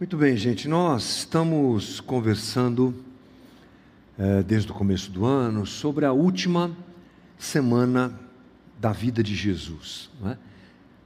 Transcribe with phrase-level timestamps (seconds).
[0.00, 0.66] Muito bem, gente.
[0.66, 2.92] Nós estamos conversando
[4.18, 6.76] é, desde o começo do ano sobre a última
[7.38, 8.12] semana
[8.80, 10.10] da vida de Jesus.
[10.26, 10.36] É?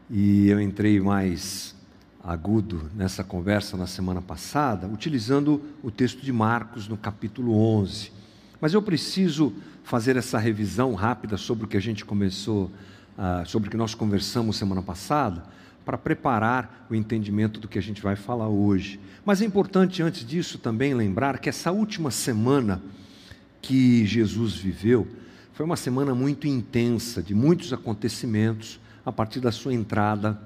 [0.09, 1.77] E eu entrei mais
[2.25, 8.11] agudo nessa conversa na semana passada, utilizando o texto de Marcos no capítulo 11.
[8.59, 9.53] Mas eu preciso
[9.85, 12.71] fazer essa revisão rápida sobre o que a gente começou,
[13.19, 15.45] uh, sobre o que nós conversamos semana passada
[15.89, 19.01] para preparar o entendimento do que a gente vai falar hoje.
[19.25, 22.83] Mas é importante, antes disso, também lembrar que essa última semana
[23.63, 25.09] que Jesus viveu
[25.55, 30.39] foi uma semana muito intensa, de muitos acontecimentos, a partir da sua entrada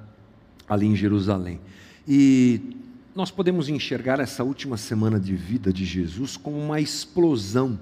[0.69, 1.61] ali em Jerusalém.
[2.07, 2.77] E
[3.13, 7.81] nós podemos enxergar essa última semana de vida de Jesus como uma explosão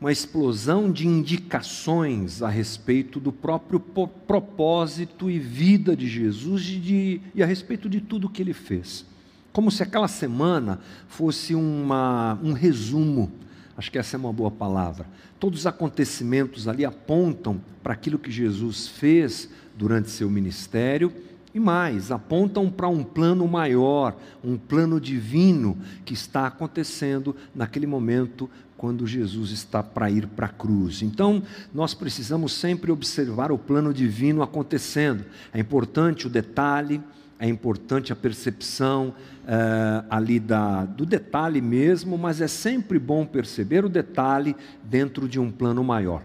[0.00, 7.20] uma explosão de indicações a respeito do próprio propósito e vida de Jesus e, de,
[7.34, 9.04] e a respeito de tudo que ele fez.
[9.52, 13.30] Como se aquela semana fosse uma, um resumo,
[13.76, 15.06] acho que essa é uma boa palavra.
[15.38, 21.12] Todos os acontecimentos ali apontam para aquilo que Jesus fez durante seu ministério
[21.52, 28.48] e mais, apontam para um plano maior, um plano divino que está acontecendo naquele momento
[28.80, 31.02] quando Jesus está para ir para a cruz.
[31.02, 35.26] Então, nós precisamos sempre observar o plano divino acontecendo.
[35.52, 36.98] É importante o detalhe,
[37.38, 39.14] é importante a percepção
[39.46, 45.38] é, ali da, do detalhe mesmo, mas é sempre bom perceber o detalhe dentro de
[45.38, 46.22] um plano maior.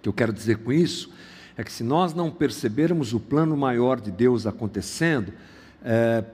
[0.00, 1.12] O que eu quero dizer com isso
[1.56, 5.32] é que se nós não percebermos o plano maior de Deus acontecendo,
[5.84, 6.24] é,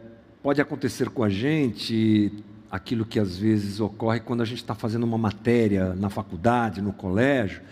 [0.43, 2.33] pode acontecer com a gente
[2.71, 6.93] aquilo que às vezes ocorre quando a gente está fazendo uma matéria na faculdade, no
[6.93, 7.63] colégio,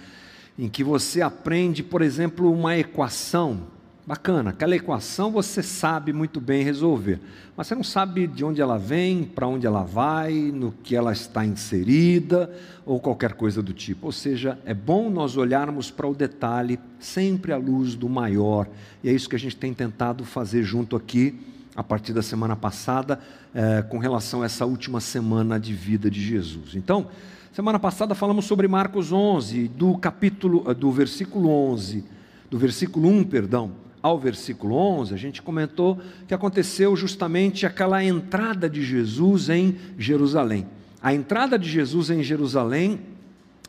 [0.59, 3.75] em que você aprende, por exemplo, uma equação
[4.07, 7.19] Bacana, aquela equação você sabe muito bem resolver,
[7.57, 11.11] mas você não sabe de onde ela vem, para onde ela vai, no que ela
[11.11, 12.55] está inserida
[12.85, 14.05] ou qualquer coisa do tipo.
[14.05, 18.69] Ou seja, é bom nós olharmos para o detalhe sempre à luz do maior,
[19.03, 21.41] e é isso que a gente tem tentado fazer junto aqui,
[21.75, 23.19] a partir da semana passada,
[23.55, 26.75] é, com relação a essa última semana de vida de Jesus.
[26.75, 27.09] Então,
[27.53, 32.05] semana passada falamos sobre Marcos 11, do capítulo, do versículo 11,
[32.51, 35.99] do versículo 1, perdão ao versículo 11, a gente comentou
[36.29, 40.67] que aconteceu justamente aquela entrada de Jesus em Jerusalém.
[41.01, 43.01] A entrada de Jesus em Jerusalém,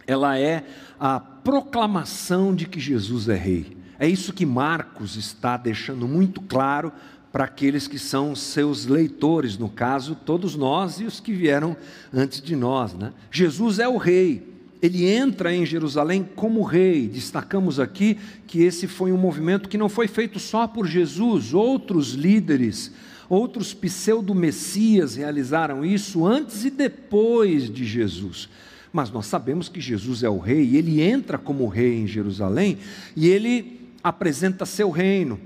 [0.05, 0.65] ela é
[0.99, 3.77] a proclamação de que Jesus é rei.
[3.97, 6.91] É isso que Marcos está deixando muito claro
[7.35, 11.75] para aqueles que são seus leitores, no caso, todos nós e os que vieram
[12.13, 12.94] antes de nós.
[12.94, 13.12] Né?
[13.29, 14.47] Jesus é o rei,
[14.81, 17.09] ele entra em Jerusalém como rei.
[17.09, 22.13] Destacamos aqui que esse foi um movimento que não foi feito só por Jesus, outros
[22.13, 22.94] líderes,
[23.28, 28.47] outros pseudo-messias realizaram isso antes e depois de Jesus.
[28.94, 32.78] Mas nós sabemos que Jesus é o rei, ele entra como rei em Jerusalém
[33.13, 35.38] e ele apresenta seu reino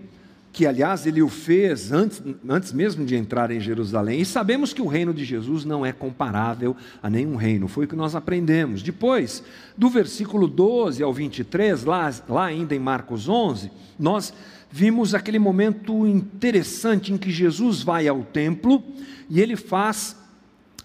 [0.60, 4.20] que aliás ele o fez antes, antes mesmo de entrar em Jerusalém.
[4.20, 7.88] E sabemos que o reino de Jesus não é comparável a nenhum reino, foi o
[7.88, 8.84] que nós aprendemos.
[8.84, 9.42] Depois,
[9.78, 14.34] do versículo 12 ao 23, lá, lá ainda em Marcos 11, nós
[14.70, 18.84] vimos aquele momento interessante em que Jesus vai ao templo
[19.30, 20.18] e ele faz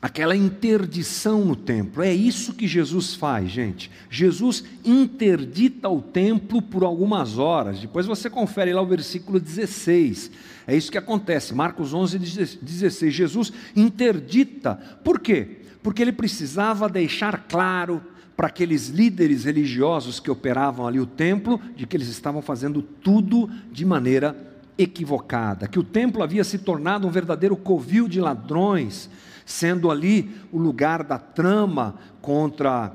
[0.05, 2.03] aquela interdição no templo.
[2.03, 3.91] É isso que Jesus faz, gente.
[4.11, 7.81] Jesus interdita o templo por algumas horas.
[7.81, 10.31] Depois você confere lá o versículo 16.
[10.67, 11.55] É isso que acontece.
[11.55, 13.15] Marcos 11, 16.
[13.15, 14.75] Jesus interdita.
[15.03, 15.63] Por quê?
[15.83, 18.03] Porque ele precisava deixar claro
[18.37, 23.49] para aqueles líderes religiosos que operavam ali o templo, de que eles estavam fazendo tudo
[23.73, 24.37] de maneira
[24.77, 29.09] equivocada, que o templo havia se tornado um verdadeiro covil de ladrões,
[29.45, 32.93] sendo ali o lugar da trama contra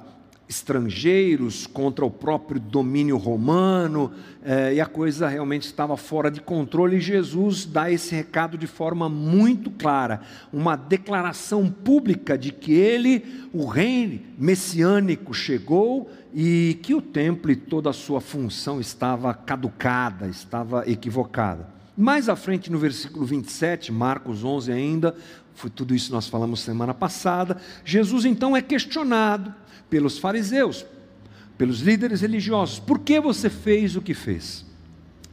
[0.49, 4.11] estrangeiros, contra o próprio domínio romano,
[4.43, 6.97] eh, e a coisa realmente estava fora de controle.
[6.97, 13.23] E Jesus dá esse recado de forma muito clara, uma declaração pública de que ele,
[13.53, 20.27] o rei messiânico, chegou e que o templo e toda a sua função estava caducada,
[20.27, 21.67] estava equivocada.
[21.95, 25.15] Mais à frente, no versículo 27, Marcos 11 ainda,
[25.59, 27.57] foi tudo isso nós falamos semana passada.
[27.83, 29.53] Jesus então é questionado
[29.89, 30.85] pelos fariseus,
[31.57, 34.65] pelos líderes religiosos: por que você fez o que fez?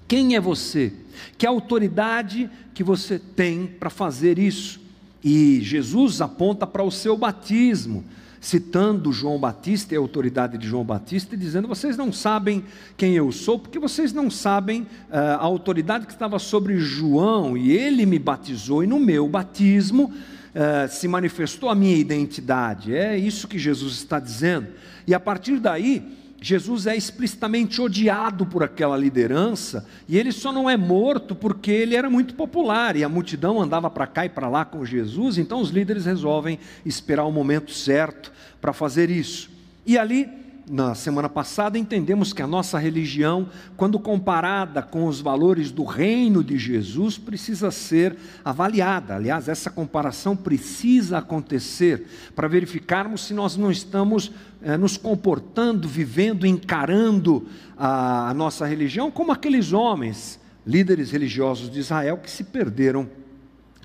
[0.08, 0.92] Quem é você?
[1.38, 4.80] Que autoridade que você tem para fazer isso?
[5.22, 8.04] E Jesus aponta para o seu batismo,
[8.40, 12.64] citando João Batista e a autoridade de João Batista, e dizendo: Vocês não sabem
[12.96, 17.72] quem eu sou, porque vocês não sabem uh, a autoridade que estava sobre João, e
[17.72, 22.94] ele me batizou, e no meu batismo uh, se manifestou a minha identidade.
[22.94, 24.68] É isso que Jesus está dizendo.
[25.06, 30.70] E a partir daí, Jesus é explicitamente odiado por aquela liderança e ele só não
[30.70, 34.48] é morto porque ele era muito popular e a multidão andava para cá e para
[34.48, 39.50] lá com Jesus, então os líderes resolvem esperar o momento certo para fazer isso.
[39.84, 40.28] E ali
[40.68, 46.42] na semana passada, entendemos que a nossa religião, quando comparada com os valores do reino
[46.42, 49.14] de Jesus, precisa ser avaliada.
[49.14, 56.44] Aliás, essa comparação precisa acontecer para verificarmos se nós não estamos eh, nos comportando, vivendo,
[56.44, 57.46] encarando
[57.76, 63.08] a, a nossa religião como aqueles homens, líderes religiosos de Israel, que se perderam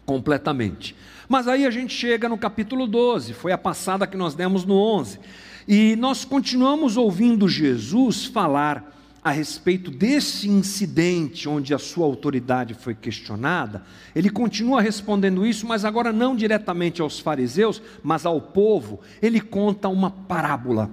[0.04, 0.96] completamente.
[1.32, 4.76] Mas aí a gente chega no capítulo 12, foi a passada que nós demos no
[4.76, 5.18] 11.
[5.66, 8.94] E nós continuamos ouvindo Jesus falar
[9.24, 13.82] a respeito desse incidente onde a sua autoridade foi questionada,
[14.14, 19.00] ele continua respondendo isso, mas agora não diretamente aos fariseus, mas ao povo.
[19.22, 20.92] Ele conta uma parábola.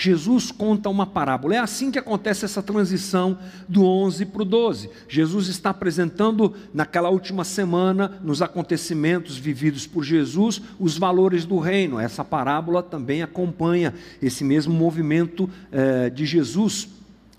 [0.00, 1.54] Jesus conta uma parábola.
[1.54, 3.38] É assim que acontece essa transição
[3.68, 4.88] do 11 para o 12.
[5.06, 12.00] Jesus está apresentando, naquela última semana, nos acontecimentos vividos por Jesus, os valores do reino.
[12.00, 13.92] Essa parábola também acompanha
[14.22, 16.88] esse mesmo movimento eh, de Jesus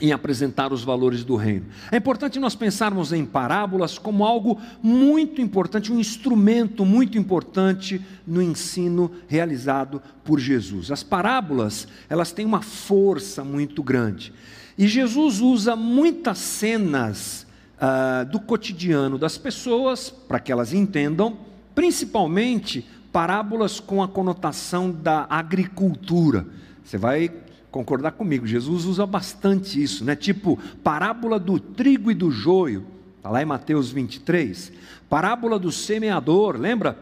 [0.01, 1.67] em apresentar os valores do reino.
[1.91, 8.41] É importante nós pensarmos em parábolas como algo muito importante, um instrumento muito importante no
[8.41, 10.89] ensino realizado por Jesus.
[10.89, 14.33] As parábolas, elas têm uma força muito grande.
[14.77, 17.45] E Jesus usa muitas cenas
[17.77, 21.37] uh, do cotidiano das pessoas para que elas entendam,
[21.75, 26.47] principalmente parábolas com a conotação da agricultura.
[26.83, 27.31] Você vai
[27.71, 30.15] concordar comigo, Jesus usa bastante isso, né?
[30.15, 32.85] Tipo, parábola do trigo e do joio,
[33.17, 34.73] está lá em Mateus 23.
[35.09, 36.97] Parábola do semeador, lembra?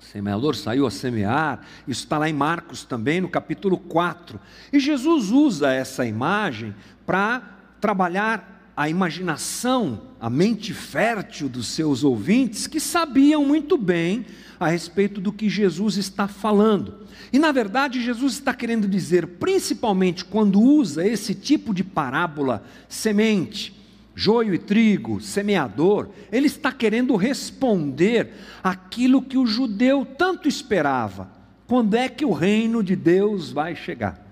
[0.00, 4.40] O semeador saiu a semear, isso está lá em Marcos também, no capítulo 4.
[4.72, 7.42] E Jesus usa essa imagem para
[7.80, 14.24] trabalhar a imaginação, a mente fértil dos seus ouvintes, que sabiam muito bem
[14.60, 16.94] a respeito do que Jesus está falando.
[17.32, 23.76] E na verdade, Jesus está querendo dizer, principalmente quando usa esse tipo de parábola, semente,
[24.14, 28.32] joio e trigo, semeador, ele está querendo responder
[28.62, 31.28] aquilo que o judeu tanto esperava:
[31.66, 34.27] quando é que o reino de Deus vai chegar?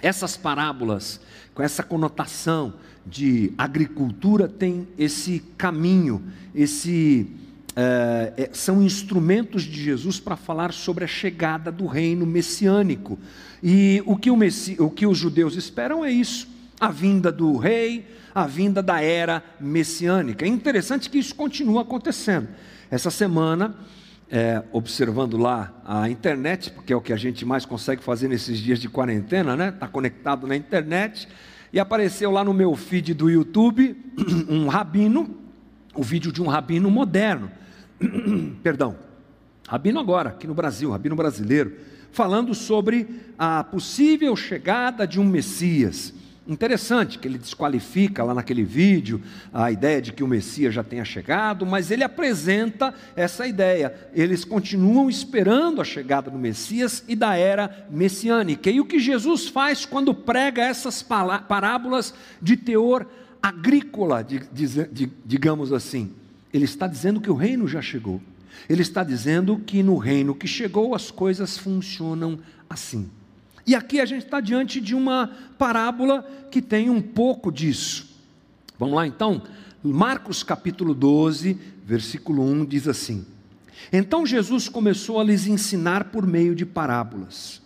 [0.00, 1.20] Essas parábolas,
[1.54, 2.74] com essa conotação
[3.04, 6.22] de agricultura, têm esse caminho,
[6.54, 7.26] esse
[7.74, 13.18] é, são instrumentos de Jesus para falar sobre a chegada do reino messiânico.
[13.62, 16.48] E o que, Messi, o que os judeus esperam é isso:
[16.80, 20.44] a vinda do rei, a vinda da era messiânica.
[20.44, 22.48] É interessante que isso continua acontecendo.
[22.90, 23.74] Essa semana,
[24.30, 28.58] é, observando lá a internet, porque é o que a gente mais consegue fazer nesses
[28.58, 29.70] dias de quarentena, né?
[29.70, 31.28] Está conectado na internet.
[31.72, 33.96] E apareceu lá no meu feed do YouTube
[34.48, 35.36] um rabino,
[35.94, 37.50] o vídeo de um rabino moderno,
[38.62, 38.96] perdão,
[39.66, 41.76] rabino agora, aqui no Brasil, rabino brasileiro,
[42.12, 43.06] falando sobre
[43.38, 46.14] a possível chegada de um Messias.
[46.48, 49.20] Interessante que ele desqualifica lá naquele vídeo
[49.52, 53.94] a ideia de que o Messias já tenha chegado, mas ele apresenta essa ideia.
[54.14, 58.70] Eles continuam esperando a chegada do Messias e da era messiânica.
[58.70, 63.06] E o que Jesus faz quando prega essas parábolas de teor
[63.42, 64.26] agrícola,
[65.26, 66.14] digamos assim?
[66.50, 68.22] Ele está dizendo que o reino já chegou.
[68.70, 72.38] Ele está dizendo que no reino que chegou as coisas funcionam
[72.70, 73.10] assim.
[73.68, 78.08] E aqui a gente está diante de uma parábola que tem um pouco disso.
[78.78, 79.42] Vamos lá então?
[79.84, 81.52] Marcos capítulo 12,
[81.84, 83.26] versículo 1 diz assim:
[83.92, 87.60] Então Jesus começou a lhes ensinar por meio de parábolas.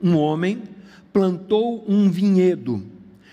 [0.00, 0.62] Um homem
[1.12, 2.86] plantou um vinhedo,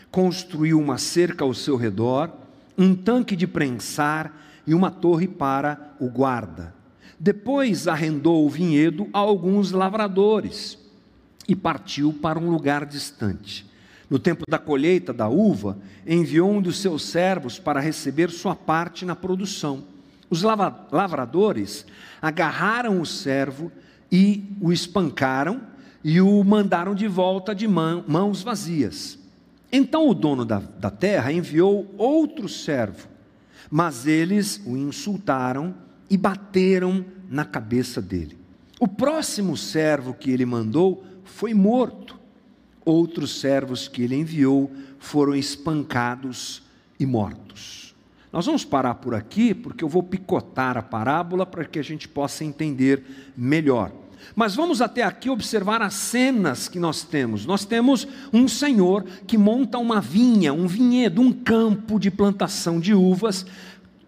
[0.09, 2.31] construiu uma cerca ao seu redor,
[2.75, 6.73] um tanque de prensar e uma torre para o guarda.
[7.19, 10.83] Depois arrendou o vinhedo a alguns lavradores
[11.47, 13.65] e partiu para um lugar distante.
[14.09, 19.05] No tempo da colheita da uva, enviou um dos seus servos para receber sua parte
[19.05, 19.83] na produção.
[20.29, 21.85] Os lavradores
[22.21, 23.71] agarraram o servo
[24.11, 25.61] e o espancaram
[26.03, 29.17] e o mandaram de volta de mãos vazias.
[29.71, 33.15] Então o dono da, da terra enviou outro servo
[33.69, 35.75] mas eles o insultaram
[36.09, 38.37] e bateram na cabeça dele.
[38.79, 41.03] O próximo servo que ele mandou
[41.35, 42.17] foi morto.
[42.85, 46.63] Outros servos que ele enviou foram espancados
[46.97, 47.93] e mortos.
[48.31, 52.07] Nós vamos parar por aqui, porque eu vou picotar a parábola para que a gente
[52.07, 53.91] possa entender melhor.
[54.33, 57.45] Mas vamos até aqui observar as cenas que nós temos.
[57.45, 62.93] Nós temos um senhor que monta uma vinha, um vinhedo, um campo de plantação de
[62.93, 63.45] uvas,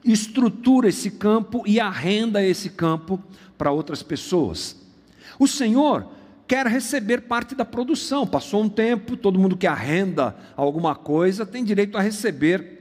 [0.05, 3.21] estrutura esse campo e arrenda esse campo
[3.57, 4.77] para outras pessoas.
[5.37, 6.15] O senhor
[6.47, 8.25] quer receber parte da produção.
[8.25, 12.77] Passou um tempo, todo mundo que arrenda alguma coisa tem direito a receber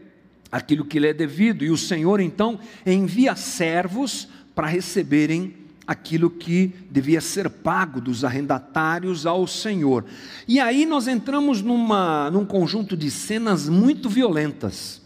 [0.51, 5.55] aquilo que lhe é devido, e o Senhor então envia servos para receberem
[5.87, 10.05] aquilo que devia ser pago dos arrendatários ao Senhor.
[10.49, 15.01] E aí nós entramos numa, num conjunto de cenas muito violentas.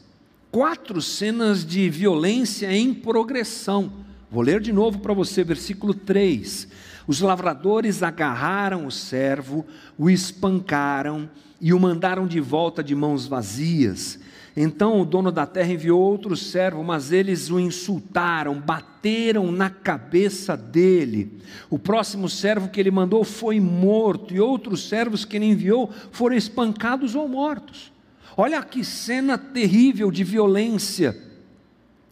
[0.51, 3.93] Quatro cenas de violência em progressão.
[4.31, 6.69] Vou ler de novo para você, versículo 3.
[7.07, 9.67] Os lavradores agarraram o servo,
[9.99, 11.29] o espancaram
[11.61, 14.19] e o mandaram de volta de mãos vazias.
[14.57, 20.57] Então o dono da terra enviou outro servo, mas eles o insultaram, bateram na cabeça
[20.57, 21.41] dele.
[21.69, 26.37] O próximo servo que ele mandou foi morto, e outros servos que ele enviou foram
[26.37, 27.93] espancados ou mortos.
[28.37, 31.17] Olha que cena terrível de violência,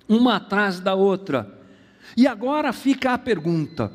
[0.09, 1.59] uma atrás da outra.
[2.16, 3.90] E agora fica a pergunta: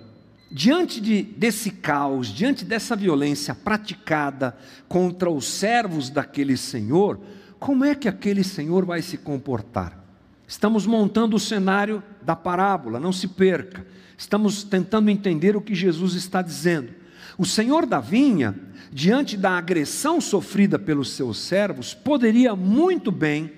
[0.53, 4.55] diante de, desse caos, diante dessa violência praticada
[4.87, 7.19] contra os servos daquele senhor,
[7.59, 9.99] como é que aquele senhor vai se comportar?
[10.47, 13.87] Estamos montando o cenário da parábola, não se perca.
[14.15, 16.89] Estamos tentando entender o que Jesus está dizendo.
[17.35, 18.55] O senhor da vinha,
[18.91, 23.53] diante da agressão sofrida pelos seus servos, poderia muito bem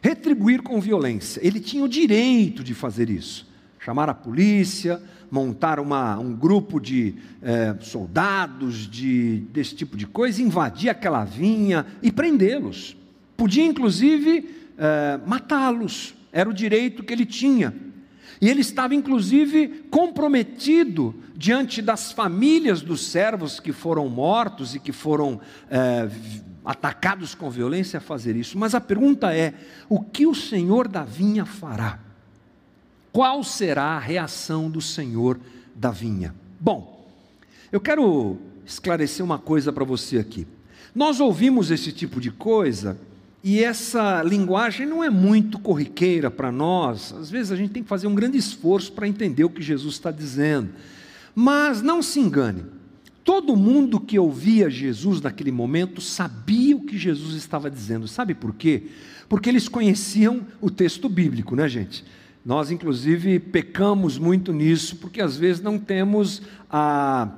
[0.00, 1.40] retribuir com violência.
[1.42, 3.50] Ele tinha o direito de fazer isso.
[3.84, 10.40] Chamar a polícia, montar uma, um grupo de eh, soldados, de, desse tipo de coisa,
[10.40, 12.96] invadir aquela vinha e prendê-los.
[13.36, 14.48] Podia, inclusive,
[14.78, 17.74] eh, matá-los, era o direito que ele tinha.
[18.40, 24.92] E ele estava, inclusive, comprometido diante das famílias dos servos que foram mortos e que
[24.92, 26.08] foram eh,
[26.64, 28.56] atacados com violência a fazer isso.
[28.56, 29.54] Mas a pergunta é:
[29.88, 32.11] o que o Senhor da vinha fará?
[33.12, 35.38] Qual será a reação do Senhor
[35.74, 36.34] da vinha?
[36.58, 37.06] Bom,
[37.70, 40.46] eu quero esclarecer uma coisa para você aqui.
[40.94, 42.98] Nós ouvimos esse tipo de coisa
[43.44, 47.12] e essa linguagem não é muito corriqueira para nós.
[47.12, 49.94] Às vezes a gente tem que fazer um grande esforço para entender o que Jesus
[49.94, 50.70] está dizendo.
[51.34, 52.64] Mas não se engane,
[53.22, 58.08] todo mundo que ouvia Jesus naquele momento sabia o que Jesus estava dizendo.
[58.08, 58.84] Sabe por quê?
[59.28, 62.04] Porque eles conheciam o texto bíblico, né, gente?
[62.44, 67.28] Nós, inclusive, pecamos muito nisso, porque às vezes não temos a,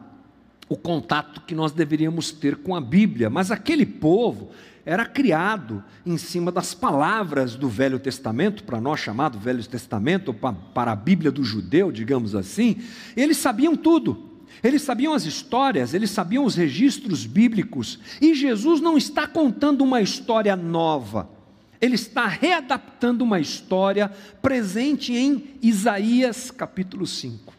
[0.68, 3.28] o contato que nós deveríamos ter com a Bíblia.
[3.28, 4.50] Mas aquele povo
[4.86, 10.92] era criado em cima das palavras do Velho Testamento, para nós chamado Velho Testamento, para
[10.92, 12.76] a Bíblia do judeu, digamos assim,
[13.16, 14.30] eles sabiam tudo.
[14.62, 20.00] Eles sabiam as histórias, eles sabiam os registros bíblicos, e Jesus não está contando uma
[20.00, 21.28] história nova,
[21.80, 27.52] ele está readaptando uma história presente em Isaías capítulo 5.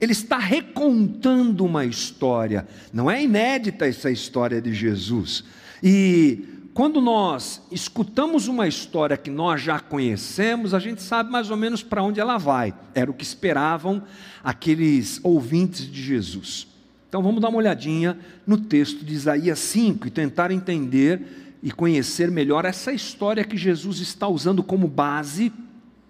[0.00, 5.44] Ele está recontando uma história, não é inédita essa história de Jesus,
[5.82, 11.56] e quando nós escutamos uma história que nós já conhecemos, a gente sabe mais ou
[11.56, 12.72] menos para onde ela vai.
[12.94, 14.02] Era o que esperavam
[14.42, 16.66] aqueles ouvintes de Jesus.
[17.08, 18.16] Então vamos dar uma olhadinha
[18.46, 24.00] no texto de Isaías 5 e tentar entender e conhecer melhor essa história que Jesus
[24.00, 25.52] está usando como base.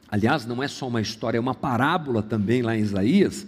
[0.08, 3.46] Aliás, não é só uma história, é uma parábola também lá em Isaías,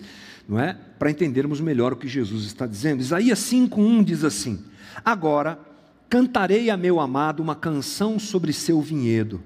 [0.49, 0.76] não é?
[0.99, 3.00] Para entendermos melhor o que Jesus está dizendo.
[3.00, 4.64] Isaías 5:1 diz assim:
[5.04, 5.59] Agora
[6.12, 9.40] Cantarei a meu amado uma canção sobre seu vinhedo.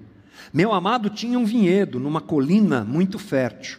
[0.52, 3.78] Meu amado tinha um vinhedo numa colina muito fértil.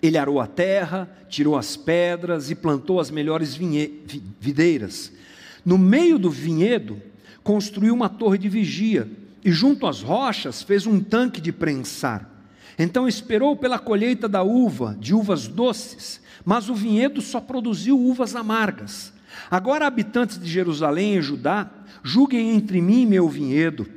[0.00, 3.56] Ele arou a terra, tirou as pedras e plantou as melhores
[4.38, 5.12] videiras.
[5.64, 7.02] No meio do vinhedo,
[7.48, 9.08] construiu uma torre de vigia
[9.42, 12.30] e, junto às rochas, fez um tanque de prensar.
[12.78, 18.36] Então esperou pela colheita da uva, de uvas doces, mas o vinhedo só produziu uvas
[18.36, 19.14] amargas.
[19.50, 21.70] Agora, habitantes de Jerusalém e Judá,
[22.02, 23.88] julguem entre mim e meu vinhedo.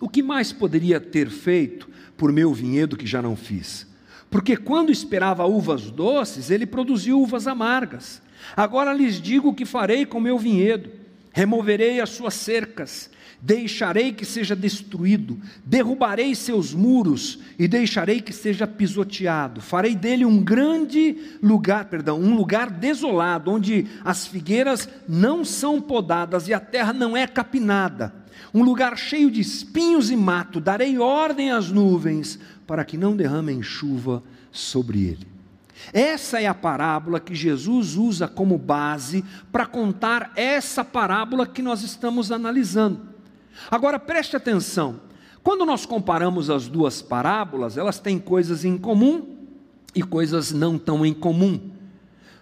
[0.00, 3.86] O que mais poderia ter feito por meu vinhedo que já não fiz?
[4.28, 8.20] Porque quando esperava uvas doces, ele produziu uvas amargas.
[8.56, 10.98] Agora lhes digo o que farei com meu vinhedo:
[11.32, 13.10] removerei as suas cercas,
[13.40, 19.60] deixarei que seja destruído, derrubarei seus muros e deixarei que seja pisoteado.
[19.60, 26.48] Farei dele um grande lugar, perdão, um lugar desolado, onde as figueiras não são podadas
[26.48, 28.14] e a terra não é capinada.
[28.52, 30.60] Um lugar cheio de espinhos e mato.
[30.60, 35.39] Darei ordem às nuvens para que não derramem chuva sobre ele.
[35.92, 41.82] Essa é a parábola que Jesus usa como base para contar essa parábola que nós
[41.82, 43.00] estamos analisando.
[43.70, 45.00] Agora preste atenção:
[45.42, 49.36] quando nós comparamos as duas parábolas, elas têm coisas em comum
[49.94, 51.70] e coisas não tão em comum.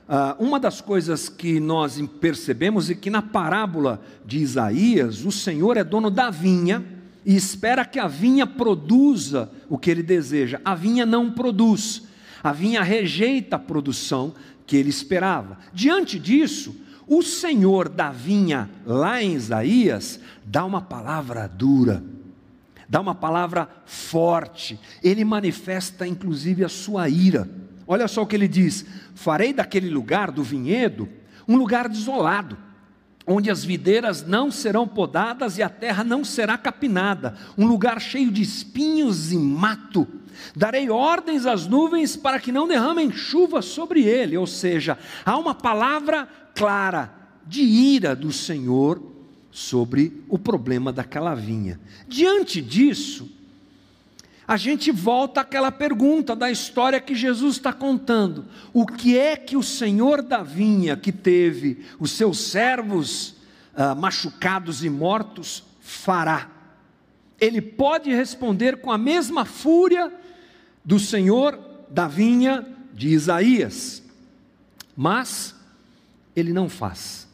[0.09, 5.77] Uh, uma das coisas que nós percebemos é que na parábola de Isaías, o Senhor
[5.77, 6.83] é dono da vinha
[7.27, 10.63] e espera que a vinha produza o que ele deseja.
[10.65, 12.05] A vinha não produz,
[12.43, 14.35] a vinha rejeita a produção
[14.67, 15.59] que ele esperava.
[15.73, 16.77] Diante disso,
[17.07, 22.03] o Senhor da vinha, lá em Isaías, dá uma palavra dura,
[22.89, 27.49] dá uma palavra forte, ele manifesta inclusive a sua ira.
[27.87, 31.09] Olha só o que ele diz: Farei daquele lugar, do vinhedo,
[31.49, 32.59] um lugar desolado,
[33.29, 38.31] onde as videiras não serão podadas e a terra não será capinada, um lugar cheio
[38.31, 40.09] de espinhos e mato.
[40.57, 45.55] Darei ordens às nuvens para que não derramem chuva sobre ele, ou seja, há uma
[45.55, 47.13] palavra clara
[47.47, 49.03] de ira do Senhor
[49.51, 51.79] sobre o problema daquela vinha.
[52.07, 53.29] Diante disso,
[54.49, 59.59] a gente volta àquela pergunta da história que Jesus está contando: o que é que
[59.59, 63.37] o Senhor da vinha, que teve os seus servos
[63.77, 66.51] ah, machucados e mortos, fará?
[67.39, 70.11] Ele pode responder com a mesma fúria
[70.83, 74.03] do Senhor da vinha de Isaías,
[74.97, 75.55] mas
[76.35, 77.29] ele não faz.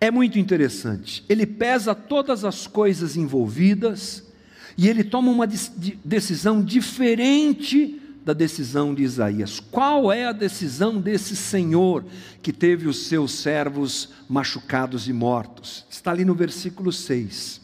[0.00, 1.24] É muito interessante.
[1.28, 4.29] Ele pesa todas as coisas envolvidas
[4.76, 9.60] e ele toma uma decisão diferente da decisão de Isaías.
[9.60, 12.04] Qual é a decisão desse Senhor
[12.42, 15.86] que teve os seus servos machucados e mortos?
[15.90, 17.60] Está ali no versículo 6.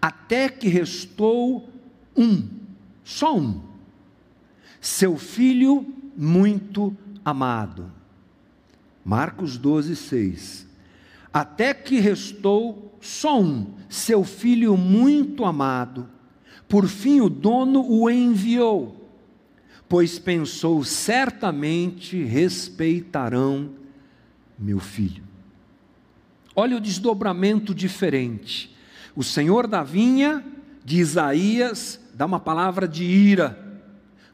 [0.00, 1.70] Até que restou
[2.16, 2.48] um,
[3.04, 3.60] só um,
[4.80, 5.86] seu filho
[6.16, 8.02] muito amado
[9.04, 10.66] Marcos 12, 6.
[11.32, 16.08] Até que restou só um, seu filho muito amado.
[16.68, 19.10] Por fim, o dono o enviou,
[19.88, 23.70] pois pensou: certamente respeitarão
[24.58, 25.22] meu filho.
[26.54, 28.74] Olha o desdobramento diferente.
[29.16, 30.44] O senhor da vinha,
[30.84, 33.80] de Isaías, dá uma palavra de ira.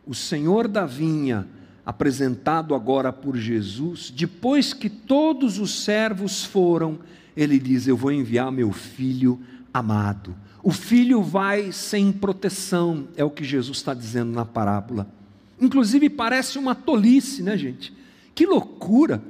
[0.07, 1.49] O senhor da vinha,
[1.89, 6.99] apresentado agora por Jesus, depois que todos os servos foram,
[7.35, 9.41] ele diz: Eu vou enviar meu filho
[9.73, 10.37] amado.
[10.63, 15.09] O filho vai sem proteção, é o que Jesus está dizendo na parábola.
[15.59, 17.97] Inclusive parece uma tolice, né, gente?
[18.35, 19.23] Que loucura!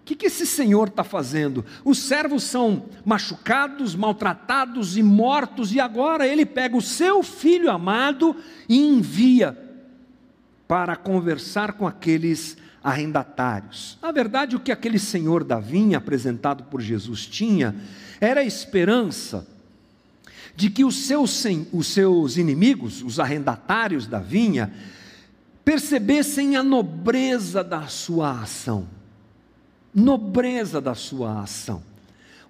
[0.00, 1.64] O que, que esse Senhor está fazendo?
[1.84, 8.36] Os servos são machucados, maltratados e mortos, e agora ele pega o seu filho amado
[8.68, 9.63] e envia
[10.66, 13.98] para conversar com aqueles arrendatários.
[14.02, 17.74] Na verdade, o que aquele senhor da vinha apresentado por Jesus tinha
[18.20, 19.46] era a esperança
[20.56, 24.72] de que os seus, os seus inimigos, os arrendatários da vinha,
[25.64, 28.86] percebessem a nobreza da sua ação.
[29.94, 31.82] Nobreza da sua ação.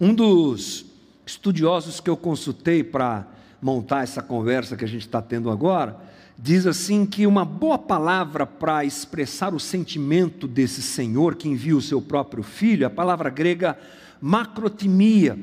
[0.00, 0.84] Um dos
[1.24, 3.26] estudiosos que eu consultei para
[3.62, 5.96] montar essa conversa que a gente está tendo agora,
[6.38, 11.82] diz assim que uma boa palavra para expressar o sentimento desse Senhor que envia o
[11.82, 13.78] seu próprio filho, a palavra grega
[14.20, 15.38] macrotimia,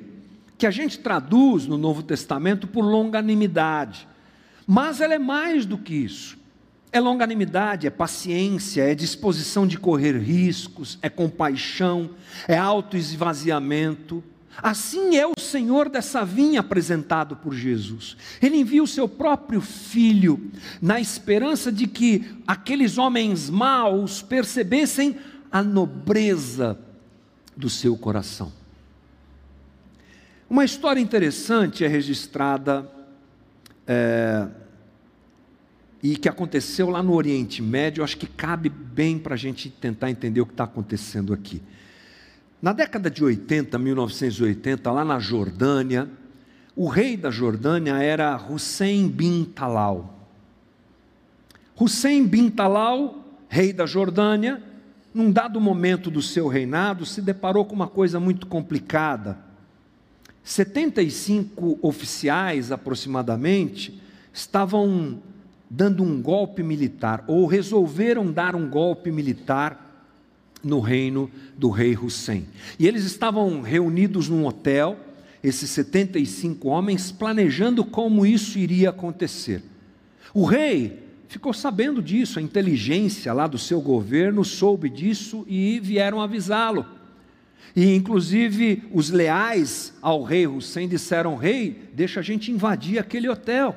[0.57, 4.07] que a gente traduz no Novo Testamento por longanimidade.
[4.67, 6.37] Mas ela é mais do que isso.
[6.91, 12.11] É longanimidade, é paciência, é disposição de correr riscos, é compaixão,
[12.47, 14.21] é autoesvaziamento,
[14.57, 18.17] Assim é o Senhor dessa vinha apresentado por Jesus.
[18.41, 25.17] Ele envia o seu próprio filho, na esperança de que aqueles homens maus percebessem
[25.51, 26.77] a nobreza
[27.55, 28.51] do seu coração.
[30.49, 32.89] Uma história interessante é registrada
[33.87, 34.47] é,
[36.03, 40.09] e que aconteceu lá no Oriente Médio, acho que cabe bem para a gente tentar
[40.09, 41.61] entender o que está acontecendo aqui.
[42.61, 46.07] Na década de 80, 1980, lá na Jordânia,
[46.75, 50.29] o rei da Jordânia era Hussein bin Talal.
[51.79, 54.61] Hussein bin Talal, rei da Jordânia,
[55.11, 59.39] num dado momento do seu reinado, se deparou com uma coisa muito complicada.
[60.43, 63.99] 75 oficiais aproximadamente
[64.31, 65.19] estavam
[65.67, 69.90] dando um golpe militar, ou resolveram dar um golpe militar
[70.63, 72.47] no reino do rei Hussein.
[72.77, 74.97] E eles estavam reunidos num hotel,
[75.43, 79.63] esses 75 homens, planejando como isso iria acontecer.
[80.33, 86.21] O rei ficou sabendo disso, a inteligência lá do seu governo soube disso e vieram
[86.21, 86.85] avisá-lo.
[87.75, 93.75] E inclusive os leais ao rei Hussein disseram: Rei, deixa a gente invadir aquele hotel.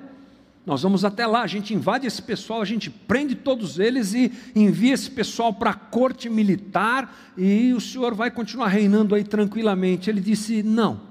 [0.67, 4.33] Nós vamos até lá, a gente invade esse pessoal, a gente prende todos eles e
[4.57, 10.09] envia esse pessoal para a corte militar e o senhor vai continuar reinando aí tranquilamente.
[10.09, 11.03] Ele disse: Não,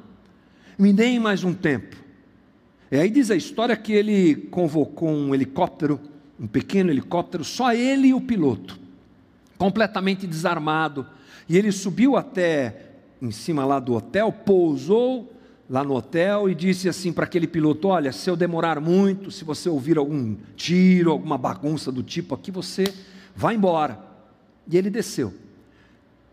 [0.77, 1.95] me deem mais um tempo.
[2.91, 5.99] E aí diz a história que ele convocou um helicóptero,
[6.39, 8.79] um pequeno helicóptero, só ele e o piloto,
[9.57, 11.05] completamente desarmado.
[11.47, 15.32] E ele subiu até em cima lá do hotel, pousou
[15.69, 19.43] lá no hotel e disse assim para aquele piloto: Olha, se eu demorar muito, se
[19.43, 22.85] você ouvir algum tiro, alguma bagunça do tipo aqui, você
[23.35, 23.99] vai embora.
[24.67, 25.33] E ele desceu.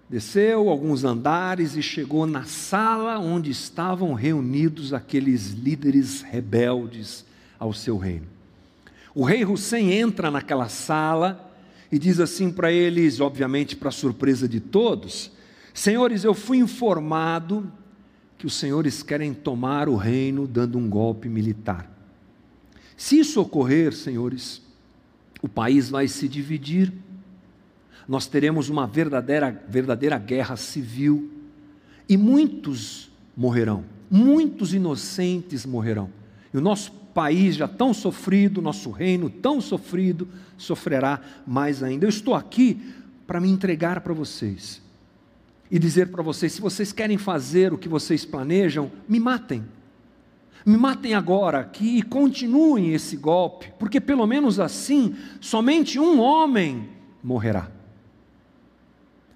[0.09, 7.25] Desceu alguns andares e chegou na sala onde estavam reunidos aqueles líderes rebeldes
[7.59, 8.27] ao seu reino.
[9.14, 11.49] O rei Hussein entra naquela sala
[11.93, 15.31] e diz assim para eles, obviamente para surpresa de todos:
[15.73, 17.71] Senhores, eu fui informado
[18.40, 21.87] que os senhores querem tomar o reino dando um golpe militar.
[22.96, 24.62] Se isso ocorrer, senhores,
[25.42, 26.90] o país vai se dividir,
[28.09, 31.31] nós teremos uma verdadeira, verdadeira guerra civil
[32.09, 36.09] e muitos morrerão, muitos inocentes morrerão.
[36.55, 40.26] E o nosso país já tão sofrido, nosso reino tão sofrido,
[40.57, 42.07] sofrerá mais ainda.
[42.07, 42.81] Eu estou aqui
[43.26, 44.81] para me entregar para vocês
[45.70, 49.64] e dizer para vocês: se vocês querem fazer o que vocês planejam, me matem.
[50.64, 56.88] Me matem agora aqui e continuem esse golpe, porque pelo menos assim, somente um homem
[57.22, 57.70] morrerá.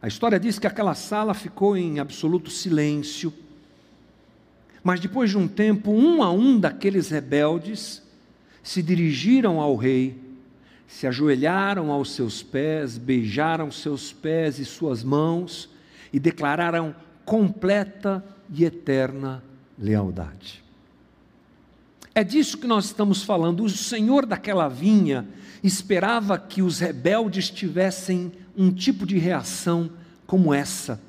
[0.03, 3.33] A história diz que aquela sala ficou em absoluto silêncio,
[4.83, 8.03] mas depois de um tempo, um a um daqueles rebeldes
[8.63, 10.23] se dirigiram ao rei,
[10.87, 15.71] se ajoelharam aos seus pés, beijaram seus pés e suas mãos,
[16.15, 19.43] e declararam completa e eterna
[19.77, 20.63] lealdade.
[22.15, 23.65] É disso que nós estamos falando.
[23.65, 25.27] O senhor daquela vinha
[25.61, 29.91] esperava que os rebeldes tivessem um tipo de reação
[30.25, 31.01] como essa.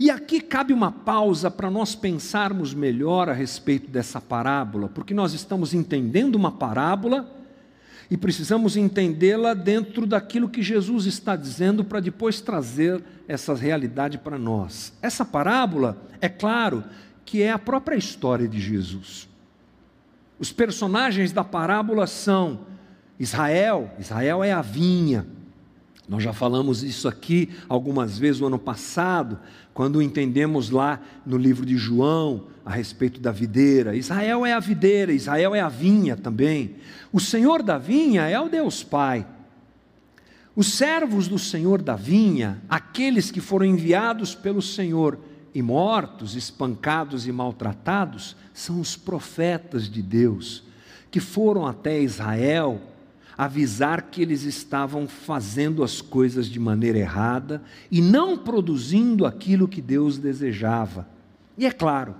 [0.00, 5.32] E aqui cabe uma pausa para nós pensarmos melhor a respeito dessa parábola, porque nós
[5.34, 7.32] estamos entendendo uma parábola
[8.10, 14.38] e precisamos entendê-la dentro daquilo que Jesus está dizendo para depois trazer essa realidade para
[14.38, 14.92] nós.
[15.00, 16.84] Essa parábola, é claro,
[17.24, 19.28] que é a própria história de Jesus.
[20.38, 22.60] Os personagens da parábola são
[23.18, 25.26] Israel, Israel é a vinha.
[26.06, 29.38] Nós já falamos isso aqui algumas vezes no ano passado,
[29.72, 33.96] quando entendemos lá no livro de João a respeito da videira.
[33.96, 36.76] Israel é a videira, Israel é a vinha também.
[37.10, 39.26] O Senhor da vinha é o Deus Pai.
[40.54, 45.18] Os servos do Senhor da vinha, aqueles que foram enviados pelo Senhor
[45.54, 50.62] e mortos, espancados e maltratados, são os profetas de Deus,
[51.10, 52.80] que foram até Israel
[53.36, 59.82] avisar que eles estavam fazendo as coisas de maneira errada e não produzindo aquilo que
[59.82, 61.08] Deus desejava.
[61.58, 62.14] E é claro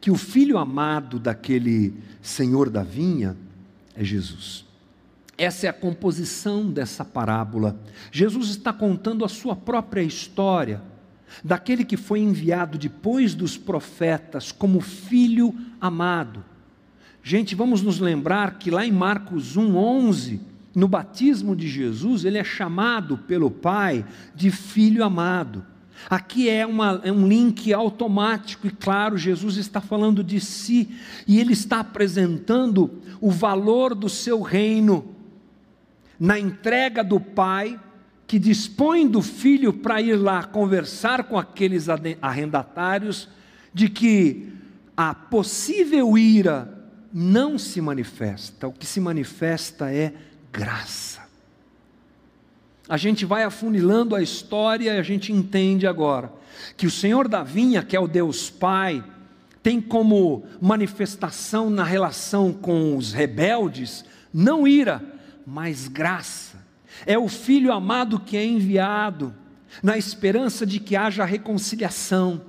[0.00, 3.36] que o filho amado daquele senhor da vinha
[3.94, 4.64] é Jesus.
[5.36, 7.78] Essa é a composição dessa parábola.
[8.12, 10.80] Jesus está contando a sua própria história,
[11.42, 16.44] daquele que foi enviado depois dos profetas como filho amado.
[17.22, 20.40] Gente, vamos nos lembrar que lá em Marcos 1:11,
[20.74, 25.64] no batismo de Jesus, ele é chamado pelo Pai de filho amado.
[26.10, 30.90] Aqui é, uma, é, um link automático e claro, Jesus está falando de si
[31.26, 35.14] e ele está apresentando o valor do seu reino
[36.18, 37.80] na entrega do pai
[38.26, 41.86] que dispõe do filho para ir lá conversar com aqueles
[42.20, 43.28] arrendatários
[43.72, 44.48] de que
[44.96, 46.70] a possível ira
[47.12, 50.14] não se manifesta, o que se manifesta é
[50.54, 51.22] graça.
[52.88, 56.32] A gente vai afunilando a história e a gente entende agora
[56.76, 59.02] que o Senhor da vinha, que é o Deus Pai,
[59.62, 65.02] tem como manifestação na relação com os rebeldes não ira,
[65.46, 66.58] mas graça.
[67.06, 69.34] É o filho amado que é enviado,
[69.82, 72.42] na esperança de que haja reconciliação.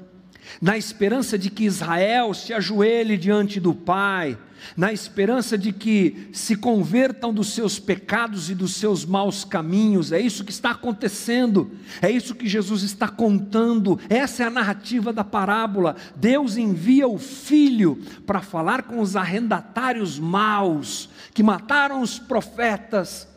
[0.62, 4.38] Na esperança de que Israel se ajoelhe diante do Pai,
[4.76, 10.12] na esperança de que se convertam dos seus pecados e dos seus maus caminhos.
[10.12, 14.00] É isso que está acontecendo, é isso que Jesus está contando.
[14.10, 15.96] Essa é a narrativa da parábola.
[16.16, 23.28] Deus envia o filho para falar com os arrendatários maus que mataram os profetas,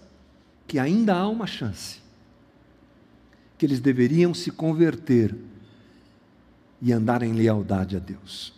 [0.67, 1.99] que ainda há uma chance,
[3.57, 5.35] que eles deveriam se converter
[6.81, 8.53] e andar em lealdade a Deus.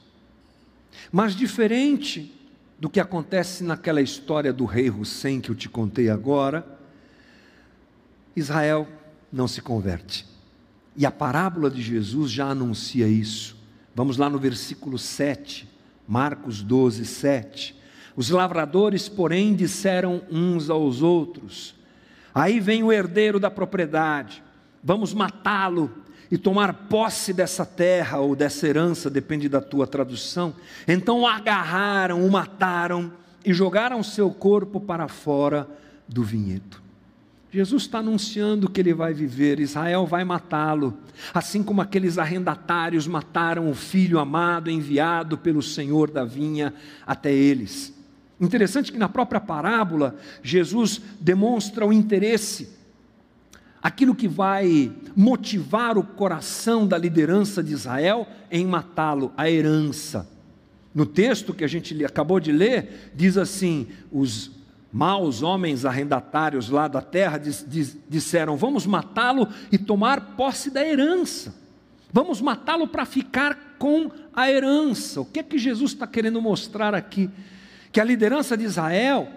[1.10, 2.34] Mas diferente
[2.78, 6.66] do que acontece naquela história do rei Hussein que eu te contei agora,
[8.34, 8.88] Israel
[9.32, 10.26] não se converte.
[10.96, 13.56] E a parábola de Jesus já anuncia isso.
[13.94, 15.68] Vamos lá no versículo 7,
[16.06, 17.76] Marcos 12, 7.
[18.16, 21.74] Os lavradores, porém, disseram uns aos outros:
[22.34, 24.42] Aí vem o herdeiro da propriedade,
[24.82, 25.90] vamos matá-lo
[26.30, 30.54] e tomar posse dessa terra ou dessa herança, depende da tua tradução.
[30.86, 33.12] Então o agarraram, o mataram
[33.44, 35.66] e jogaram seu corpo para fora
[36.06, 36.80] do vinhedo.
[37.52, 40.96] Jesus está anunciando que ele vai viver, Israel vai matá-lo,
[41.34, 46.72] assim como aqueles arrendatários mataram o filho amado enviado pelo Senhor da vinha
[47.04, 47.92] até eles.
[48.40, 50.14] Interessante que na própria parábola,
[50.44, 52.79] Jesus demonstra o interesse
[53.82, 60.28] aquilo que vai motivar o coração da liderança de Israel em matá-lo, a herança.
[60.94, 64.50] No texto que a gente acabou de ler, diz assim: os
[64.92, 70.84] maus homens arrendatários lá da terra diz, diz, disseram: Vamos matá-lo e tomar posse da
[70.84, 71.54] herança.
[72.12, 75.20] Vamos matá-lo para ficar com a herança.
[75.20, 77.30] O que é que Jesus está querendo mostrar aqui?
[77.92, 79.28] Que a liderança de Israel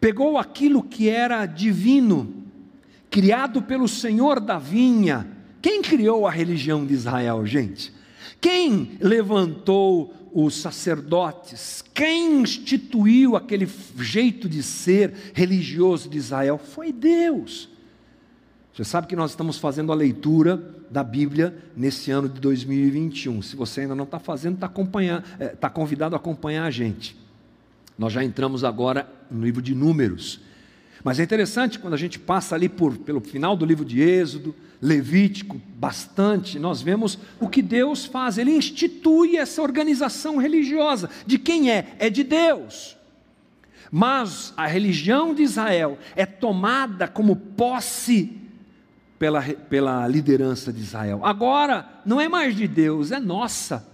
[0.00, 2.45] pegou aquilo que era divino,
[3.16, 5.26] criado pelo Senhor da vinha.
[5.62, 7.90] Quem criou a religião de Israel, gente?
[8.38, 11.82] Quem levantou os sacerdotes?
[11.94, 16.58] Quem instituiu aquele jeito de ser religioso de Israel?
[16.58, 17.70] Foi Deus.
[18.74, 23.40] Você sabe que nós estamos fazendo a leitura da Bíblia nesse ano de 2021.
[23.40, 24.70] Se você ainda não está fazendo, está
[25.38, 27.16] é, tá convidado a acompanhar a gente.
[27.98, 30.38] Nós já entramos agora no livro de Números.
[31.06, 34.52] Mas é interessante quando a gente passa ali por, pelo final do livro de Êxodo,
[34.82, 38.38] Levítico, bastante, nós vemos o que Deus faz.
[38.38, 41.08] Ele institui essa organização religiosa.
[41.24, 41.94] De quem é?
[42.00, 42.96] É de Deus.
[43.88, 48.36] Mas a religião de Israel é tomada como posse
[49.16, 51.20] pela, pela liderança de Israel.
[51.22, 53.86] Agora, não é mais de Deus, é nossa.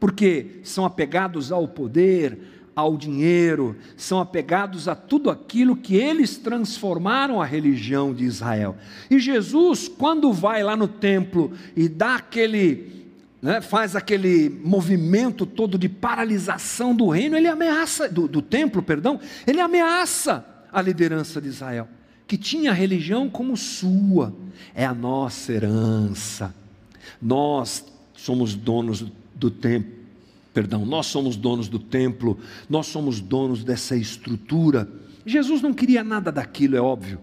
[0.00, 7.40] Porque são apegados ao poder, ao dinheiro, são apegados a tudo aquilo que eles transformaram
[7.40, 8.76] a religião de Israel.
[9.10, 13.06] E Jesus, quando vai lá no templo e dá aquele,
[13.42, 19.20] né, faz aquele movimento todo de paralisação do reino, ele ameaça, do, do templo, perdão,
[19.46, 21.88] ele ameaça a liderança de Israel,
[22.26, 24.34] que tinha a religião como sua,
[24.74, 26.54] é a nossa herança.
[27.20, 29.04] Nós somos donos
[29.34, 29.99] do templo
[30.52, 34.88] Perdão, nós somos donos do templo, nós somos donos dessa estrutura.
[35.24, 37.20] Jesus não queria nada daquilo, é óbvio.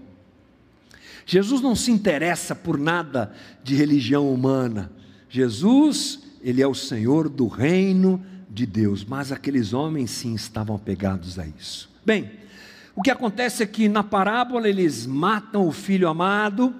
[1.25, 4.89] Jesus não se interessa por nada de religião humana.
[5.29, 11.37] Jesus, ele é o Senhor do reino de Deus, mas aqueles homens sim estavam apegados
[11.37, 11.89] a isso.
[12.05, 12.31] Bem,
[12.95, 16.73] o que acontece é que na parábola eles matam o filho amado,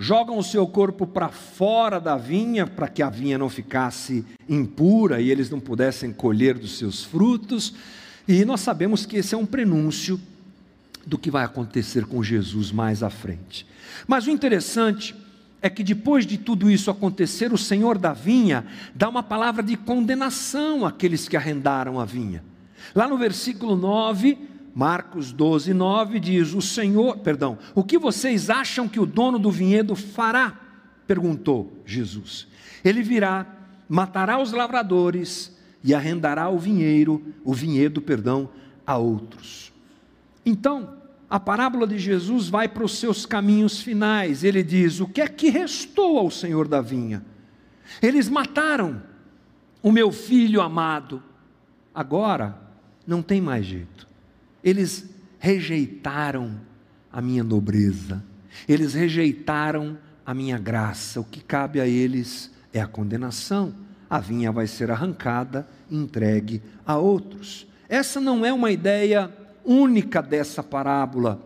[0.00, 5.20] jogam o seu corpo para fora da vinha, para que a vinha não ficasse impura
[5.20, 7.74] e eles não pudessem colher dos seus frutos.
[8.26, 10.18] E nós sabemos que esse é um prenúncio
[11.06, 13.66] do que vai acontecer com Jesus mais à frente.
[14.08, 15.14] Mas o interessante
[15.60, 19.76] é que depois de tudo isso acontecer, o Senhor da vinha dá uma palavra de
[19.76, 22.42] condenação àqueles que arrendaram a vinha.
[22.94, 24.38] Lá no versículo 9,
[24.74, 29.50] Marcos 12, 9 diz: O Senhor, perdão, o que vocês acham que o dono do
[29.50, 30.58] vinhedo fará?
[31.06, 32.46] perguntou Jesus.
[32.84, 33.44] Ele virá,
[33.88, 38.48] matará os lavradores e arrendará o vinheiro, o vinhedo, perdão,
[38.86, 39.72] a outros.
[40.46, 40.94] Então,
[41.28, 44.44] a parábola de Jesus vai para os seus caminhos finais.
[44.44, 47.24] Ele diz: O que é que restou ao Senhor da vinha?
[48.00, 49.02] Eles mataram
[49.82, 51.22] o meu filho amado.
[51.94, 52.56] Agora
[53.06, 53.99] não tem mais jeito.
[54.62, 55.04] Eles
[55.38, 56.60] rejeitaram
[57.12, 58.22] a minha nobreza,
[58.68, 61.20] eles rejeitaram a minha graça.
[61.20, 63.74] O que cabe a eles é a condenação.
[64.08, 67.66] A vinha vai ser arrancada, entregue a outros.
[67.88, 69.30] Essa não é uma ideia
[69.64, 71.40] única dessa parábola.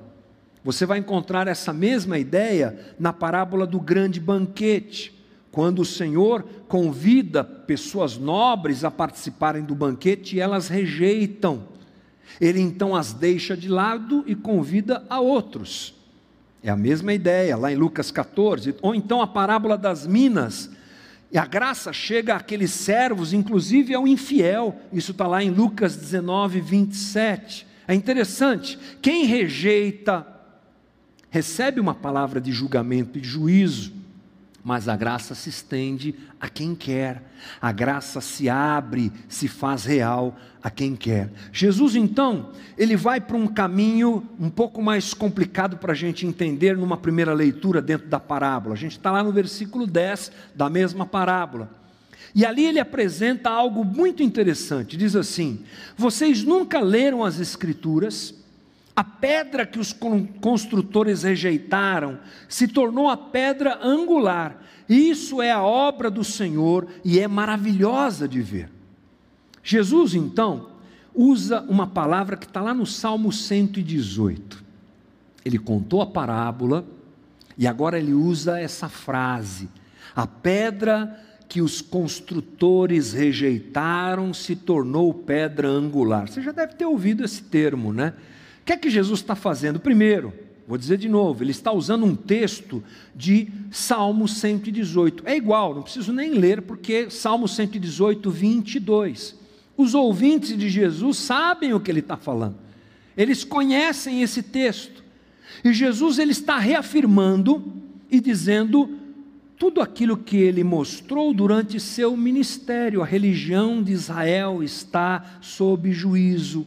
[0.62, 5.14] Você vai encontrar essa mesma ideia na parábola do grande banquete,
[5.53, 11.74] quando o Senhor convida pessoas nobres a participarem do banquete e elas rejeitam.
[12.41, 15.95] Ele então as deixa de lado e convida a outros.
[16.63, 18.75] É a mesma ideia, lá em Lucas 14.
[18.81, 20.71] Ou então a parábola das minas.
[21.31, 24.81] E a graça chega àqueles servos, inclusive ao infiel.
[24.93, 27.67] Isso está lá em Lucas 19, 27.
[27.87, 28.79] É interessante.
[29.03, 30.27] Quem rejeita,
[31.31, 34.04] recebe uma palavra de julgamento e juízo
[34.64, 37.22] mas a graça se estende a quem quer,
[37.61, 41.31] a graça se abre, se faz real a quem quer.
[41.53, 46.79] Jesus, então, ele vai para um caminho um pouco mais complicado para a gente entender
[46.79, 48.74] numa primeira leitura dentro da parábola.
[48.74, 51.70] A gente está lá no versículo 10 da mesma parábola.
[52.35, 54.96] E ali ele apresenta algo muito interessante.
[54.96, 55.62] Diz assim:
[55.96, 58.35] Vocês nunca leram as Escrituras?
[58.96, 59.92] A pedra que os
[60.40, 64.62] construtores rejeitaram se tornou a pedra angular.
[64.88, 68.70] Isso é a obra do Senhor e é maravilhosa de ver.
[69.62, 70.68] Jesus, então,
[71.14, 74.62] usa uma palavra que está lá no Salmo 118.
[75.44, 76.87] Ele contou a parábola
[77.59, 79.68] e agora ele usa essa frase:
[80.14, 86.28] A pedra que os construtores rejeitaram se tornou pedra angular.
[86.28, 88.14] Você já deve ter ouvido esse termo, né?
[88.64, 89.79] O que é que Jesus está fazendo?
[89.79, 90.33] Primeiro,
[90.66, 92.83] vou dizer de novo, ele está usando um texto
[93.14, 95.22] de Salmo 118.
[95.27, 99.38] É igual, não preciso nem ler, porque Salmo 118, 22.
[99.77, 102.57] Os ouvintes de Jesus sabem o que ele está falando,
[103.14, 105.05] eles conhecem esse texto.
[105.62, 107.70] E Jesus ele está reafirmando
[108.11, 108.98] e dizendo
[109.59, 113.03] tudo aquilo que ele mostrou durante seu ministério.
[113.03, 116.66] A religião de Israel está sob juízo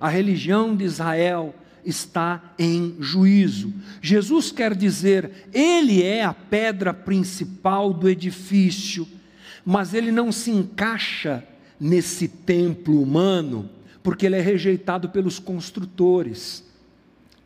[0.00, 3.72] a religião de Israel está em juízo.
[4.00, 9.06] Jesus quer dizer, ele é a pedra principal do edifício,
[9.64, 11.44] mas ele não se encaixa
[11.80, 13.70] nesse templo humano,
[14.02, 16.64] porque ele é rejeitado pelos construtores.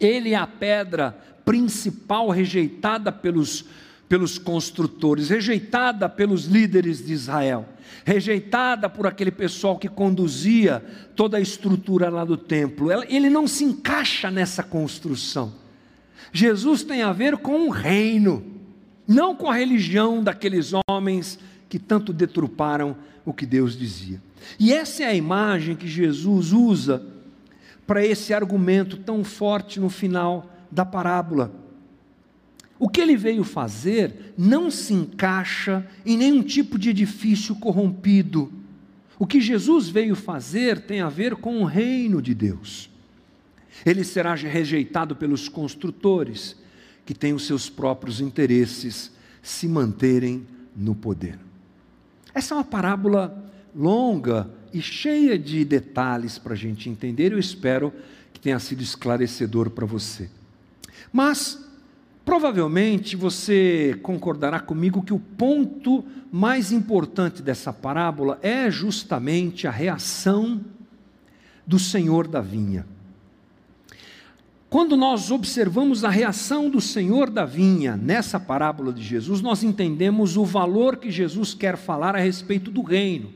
[0.01, 3.65] Ele é a pedra principal rejeitada pelos
[4.13, 7.67] pelos construtores, rejeitada pelos líderes de Israel,
[8.05, 10.85] rejeitada por aquele pessoal que conduzia
[11.17, 12.91] toda a estrutura lá do templo.
[13.09, 15.55] Ele não se encaixa nessa construção.
[16.31, 18.45] Jesus tem a ver com o reino,
[19.09, 22.95] não com a religião daqueles homens que tanto detruparam
[23.25, 24.21] o que Deus dizia.
[24.61, 27.03] E essa é a imagem que Jesus usa
[27.87, 31.62] para esse argumento tão forte no final da parábola.
[32.83, 38.53] O que ele veio fazer não se encaixa em nenhum tipo de edifício corrompido.
[39.17, 42.91] O que Jesus veio fazer tem a ver com o reino de Deus.
[43.87, 46.57] Ele será rejeitado pelos construtores,
[47.07, 50.45] que têm os seus próprios interesses se manterem
[50.77, 51.39] no poder.
[52.35, 57.31] Essa é uma parábola longa e cheia de detalhes para a gente entender.
[57.31, 57.93] Eu espero
[58.33, 60.29] que tenha sido esclarecedor para você.
[61.13, 61.71] Mas
[62.25, 70.61] Provavelmente você concordará comigo que o ponto mais importante dessa parábola é justamente a reação
[71.67, 72.87] do Senhor da vinha.
[74.71, 80.37] Quando nós observamos a reação do Senhor da vinha nessa parábola de Jesus, nós entendemos
[80.37, 83.31] o valor que Jesus quer falar a respeito do reino.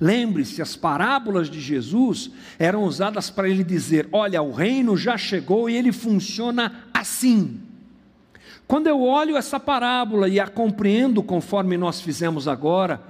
[0.00, 5.68] Lembre-se, as parábolas de Jesus eram usadas para ele dizer: olha, o reino já chegou
[5.68, 7.67] e ele funciona assim.
[8.68, 13.02] Quando eu olho essa parábola e a compreendo conforme nós fizemos agora,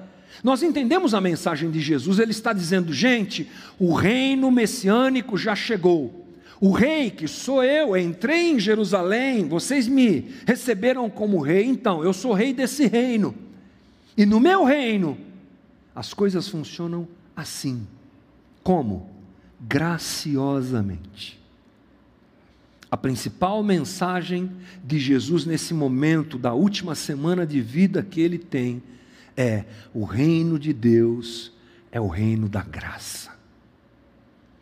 [0.42, 2.20] nós entendemos a mensagem de Jesus.
[2.20, 6.26] Ele está dizendo, gente, o reino messiânico já chegou.
[6.60, 12.12] O rei, que sou eu, entrei em Jerusalém, vocês me receberam como rei, então eu
[12.12, 13.34] sou rei desse reino.
[14.16, 15.18] E no meu reino,
[15.94, 17.86] as coisas funcionam assim.
[18.62, 19.10] Como?
[19.60, 21.37] Graciosamente.
[22.90, 24.50] A principal mensagem
[24.82, 28.82] de Jesus nesse momento da última semana de vida que ele tem
[29.36, 31.52] é: o reino de Deus
[31.92, 33.36] é o reino da graça.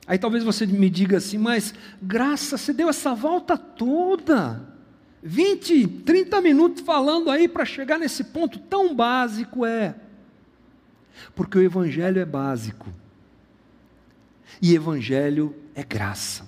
[0.07, 4.63] Aí talvez você me diga assim, mas graça, você deu essa volta toda,
[5.21, 9.97] 20, 30 minutos falando aí para chegar nesse ponto tão básico é.
[11.35, 12.93] Porque o Evangelho é básico,
[14.63, 16.46] e Evangelho é graça.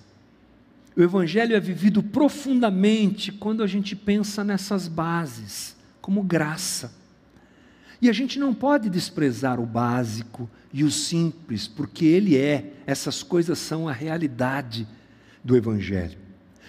[0.98, 6.92] O Evangelho é vivido profundamente quando a gente pensa nessas bases, como graça.
[8.02, 13.22] E a gente não pode desprezar o básico e o simples, porque ele é, essas
[13.22, 14.88] coisas são a realidade
[15.44, 16.18] do Evangelho.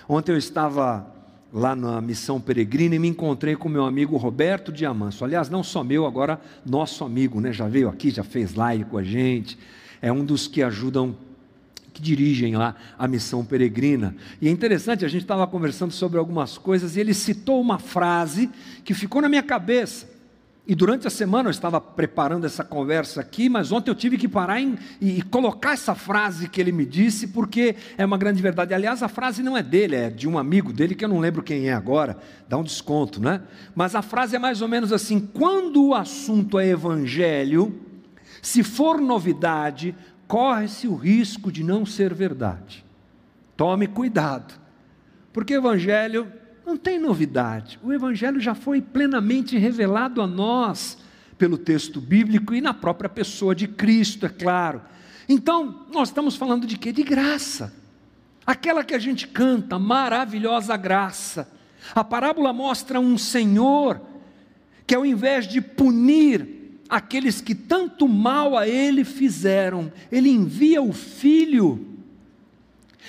[0.08, 1.12] Ontem eu estava
[1.52, 5.26] lá na missão peregrina e me encontrei com meu amigo Roberto Diamanso.
[5.26, 7.52] Aliás, não só meu, agora nosso amigo, né?
[7.52, 9.58] Já veio aqui, já fez live com a gente.
[10.00, 11.18] É um dos que ajudam,
[11.94, 14.16] que dirigem lá a missão peregrina.
[14.42, 18.50] E é interessante, a gente estava conversando sobre algumas coisas e ele citou uma frase
[18.84, 20.20] que ficou na minha cabeça.
[20.70, 24.28] E durante a semana eu estava preparando essa conversa aqui, mas ontem eu tive que
[24.28, 28.40] parar em, e, e, colocar essa frase que ele me disse, porque é uma grande
[28.40, 28.72] verdade.
[28.72, 31.42] Aliás, a frase não é dele, é de um amigo dele que eu não lembro
[31.42, 33.42] quem é agora, dá um desconto, né?
[33.74, 37.76] Mas a frase é mais ou menos assim: quando o assunto é evangelho,
[38.40, 39.96] se for novidade,
[40.30, 42.86] corre-se o risco de não ser verdade.
[43.58, 44.54] Tome cuidado,
[45.34, 46.32] porque evangelho
[46.70, 47.80] não tem novidade.
[47.82, 51.00] O Evangelho já foi plenamente revelado a nós
[51.36, 54.84] pelo texto bíblico e na própria pessoa de Cristo, é claro.
[55.28, 56.92] Então, nós estamos falando de quê?
[56.92, 57.74] De graça.
[58.46, 61.52] Aquela que a gente canta, maravilhosa graça.
[61.96, 64.00] A parábola mostra um Senhor
[64.86, 66.59] que, ao invés de punir
[66.90, 71.86] aqueles que tanto mal a ele fizeram, ele envia o filho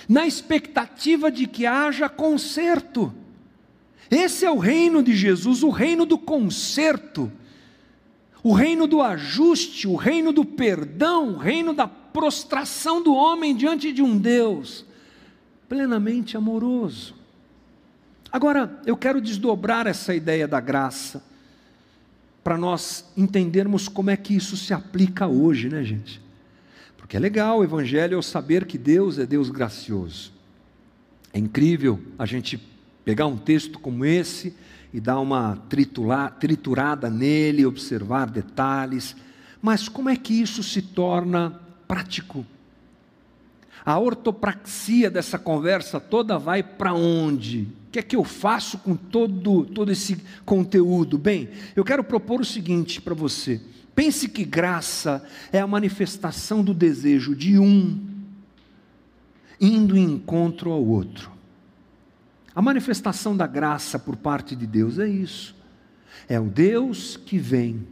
[0.07, 3.13] na expectativa de que haja conserto.
[4.11, 7.33] Esse é o reino de Jesus, o reino do conserto,
[8.43, 13.93] o reino do ajuste, o reino do perdão, o reino da prostração do homem diante
[13.93, 14.85] de um Deus
[15.69, 17.15] plenamente amoroso.
[18.33, 21.30] Agora, eu quero desdobrar essa ideia da graça
[22.43, 26.21] para nós entendermos como é que isso se aplica hoje, né, gente?
[26.97, 30.33] Porque é legal o evangelho é o saber que Deus é Deus gracioso.
[31.33, 32.61] É incrível a gente
[33.05, 34.55] pegar um texto como esse
[34.93, 35.57] e dar uma
[36.39, 39.15] triturada nele, observar detalhes,
[39.63, 42.45] mas como é que isso se torna prático?
[43.85, 47.69] A ortopraxia dessa conversa toda vai para onde?
[47.91, 51.19] Que é que eu faço com todo, todo esse conteúdo?
[51.19, 53.61] Bem, eu quero propor o seguinte para você.
[53.95, 58.09] Pense que graça é a manifestação do desejo de um
[59.61, 61.31] indo em encontro ao outro.
[62.55, 65.55] A manifestação da graça por parte de Deus é isso.
[66.29, 67.87] É um Deus que vem,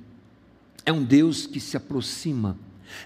[0.85, 2.57] é um Deus que se aproxima,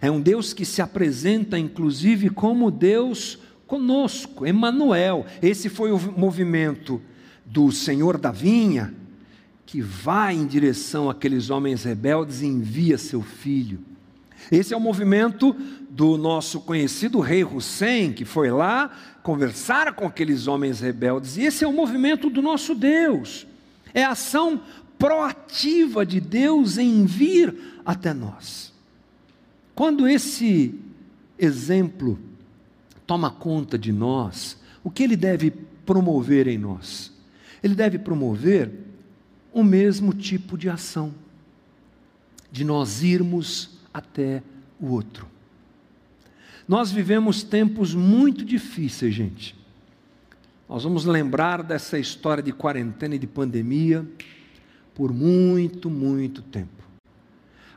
[0.01, 3.39] é um Deus que se apresenta, inclusive, como Deus
[3.73, 5.25] conosco, Emmanuel.
[5.41, 7.01] Esse foi o movimento
[7.43, 8.93] do Senhor da vinha,
[9.65, 13.81] que vai em direção àqueles homens rebeldes e envia seu filho.
[14.51, 15.57] Esse é o movimento
[15.89, 18.91] do nosso conhecido rei Hussein, que foi lá
[19.23, 21.39] conversar com aqueles homens rebeldes.
[21.39, 23.47] E esse é o movimento do nosso Deus.
[23.95, 24.61] É a ação
[24.99, 27.57] proativa de Deus em vir
[27.87, 28.71] até nós.
[29.75, 30.79] Quando esse
[31.39, 32.19] exemplo
[33.13, 37.13] toma conta de nós, o que ele deve promover em nós?
[37.63, 38.73] Ele deve promover
[39.53, 41.13] o mesmo tipo de ação,
[42.51, 44.43] de nós irmos até
[44.81, 45.27] o outro.
[46.67, 49.55] Nós vivemos tempos muito difíceis, gente.
[50.67, 54.09] Nós vamos lembrar dessa história de quarentena e de pandemia
[54.95, 56.83] por muito, muito tempo.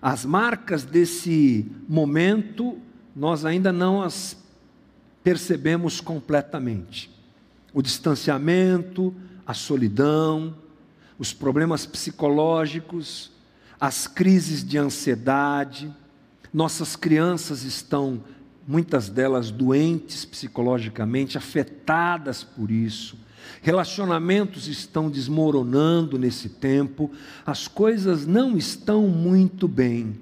[0.01, 2.77] As marcas desse momento
[3.13, 4.44] nós ainda não as
[5.25, 7.09] percebemos completamente.
[7.73, 9.11] O distanciamento,
[9.43, 10.55] a solidão,
[11.17, 13.31] os problemas psicológicos,
[13.81, 15.91] as crises de ansiedade,
[16.53, 18.23] nossas crianças estão,
[18.67, 23.17] muitas delas, doentes psicologicamente, afetadas por isso.
[23.63, 27.09] Relacionamentos estão desmoronando nesse tempo,
[27.43, 30.19] as coisas não estão muito bem.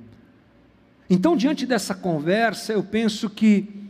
[1.10, 3.83] Então, diante dessa conversa, eu penso que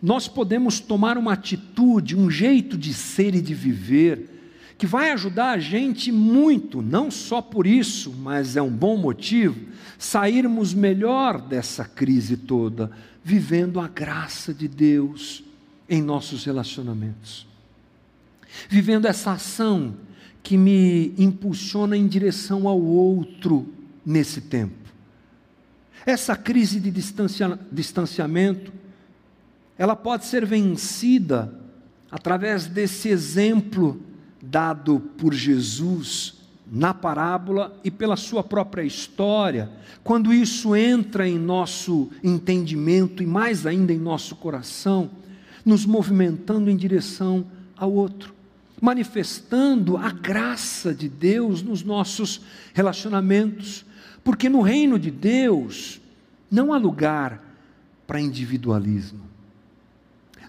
[0.00, 4.38] nós podemos tomar uma atitude, um jeito de ser e de viver,
[4.78, 9.58] que vai ajudar a gente muito, não só por isso, mas é um bom motivo,
[9.98, 12.90] sairmos melhor dessa crise toda,
[13.24, 15.42] vivendo a graça de Deus
[15.88, 17.46] em nossos relacionamentos.
[18.68, 19.96] Vivendo essa ação
[20.42, 23.66] que me impulsiona em direção ao outro
[24.06, 24.74] nesse tempo.
[26.06, 28.72] Essa crise de distancia, distanciamento,
[29.78, 31.54] ela pode ser vencida
[32.10, 34.02] através desse exemplo
[34.42, 36.34] dado por Jesus
[36.70, 39.70] na parábola e pela sua própria história,
[40.04, 45.10] quando isso entra em nosso entendimento e mais ainda em nosso coração,
[45.64, 48.34] nos movimentando em direção ao outro,
[48.80, 52.40] manifestando a graça de Deus nos nossos
[52.74, 53.84] relacionamentos,
[54.22, 56.00] porque no reino de Deus
[56.50, 57.42] não há lugar
[58.06, 59.27] para individualismo.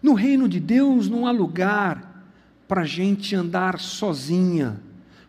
[0.01, 2.23] No reino de Deus não há lugar
[2.67, 4.79] para a gente andar sozinha,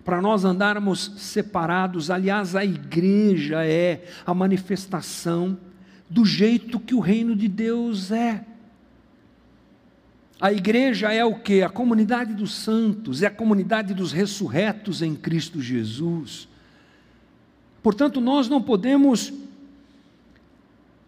[0.05, 2.11] para nós andarmos separados.
[2.11, 5.59] Aliás, a igreja é a manifestação
[6.09, 8.45] do jeito que o reino de Deus é.
[10.41, 11.63] A igreja é o que?
[11.63, 16.49] A comunidade dos santos, é a comunidade dos ressurretos em Cristo Jesus.
[17.83, 19.33] Portanto, nós não podemos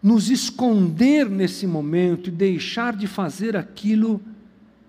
[0.03, 4.19] nos esconder nesse momento e deixar de fazer aquilo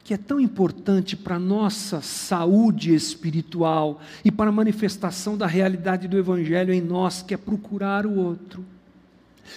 [0.03, 6.09] que é tão importante para a nossa saúde espiritual e para a manifestação da realidade
[6.09, 8.65] do Evangelho em nós, que é procurar o outro,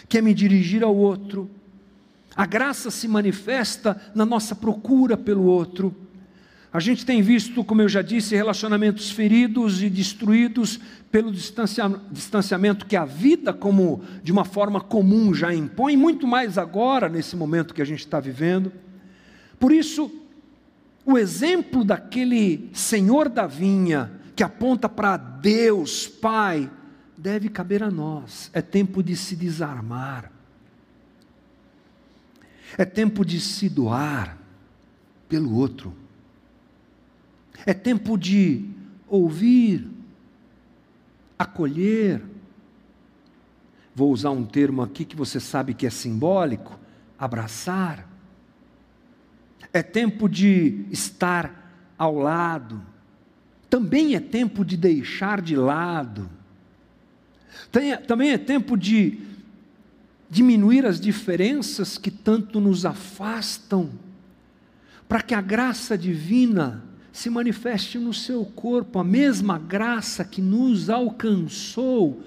[0.08, 1.50] que é me dirigir ao outro.
[2.36, 5.94] A graça se manifesta na nossa procura pelo outro.
[6.78, 12.96] A gente tem visto, como eu já disse, relacionamentos feridos e destruídos pelo distanciamento que
[12.96, 17.82] a vida, como de uma forma comum, já impõe, muito mais agora, nesse momento que
[17.82, 18.72] a gente está vivendo.
[19.60, 20.24] Por isso,
[21.04, 26.70] o exemplo daquele senhor da vinha, que aponta para Deus, Pai,
[27.18, 28.52] deve caber a nós.
[28.54, 30.32] É tempo de se desarmar.
[32.78, 34.38] É tempo de se doar
[35.28, 36.06] pelo outro.
[37.66, 38.66] É tempo de
[39.08, 39.90] ouvir,
[41.38, 42.22] acolher.
[43.96, 46.80] Vou usar um termo aqui que você sabe que é simbólico:
[47.18, 48.08] abraçar.
[49.74, 52.82] É tempo de estar ao lado,
[53.70, 56.30] também é tempo de deixar de lado,
[58.08, 59.20] também é tempo de
[60.30, 63.92] diminuir as diferenças que tanto nos afastam,
[65.08, 66.84] para que a graça divina
[67.18, 72.22] se manifeste no seu corpo, a mesma graça que nos alcançou,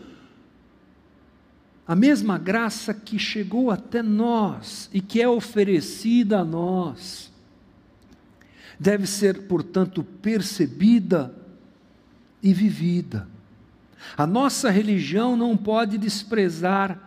[1.86, 7.30] a mesma graça que chegou até nós e que é oferecida a nós
[8.80, 11.32] deve ser, portanto, percebida
[12.43, 13.28] e vivida.
[14.16, 16.99] A nossa religião não pode desprezar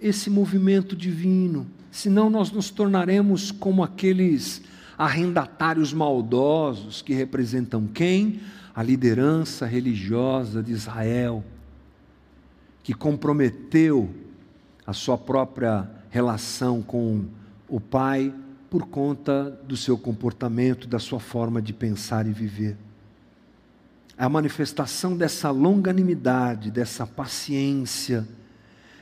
[0.00, 4.62] esse movimento divino, senão nós nos tornaremos como aqueles
[5.00, 8.38] arrendatários maldosos que representam quem?
[8.74, 11.42] A liderança religiosa de Israel,
[12.82, 14.10] que comprometeu
[14.86, 17.24] a sua própria relação com
[17.66, 18.30] o Pai
[18.68, 22.76] por conta do seu comportamento, da sua forma de pensar e viver.
[24.18, 28.28] A manifestação dessa longanimidade, dessa paciência,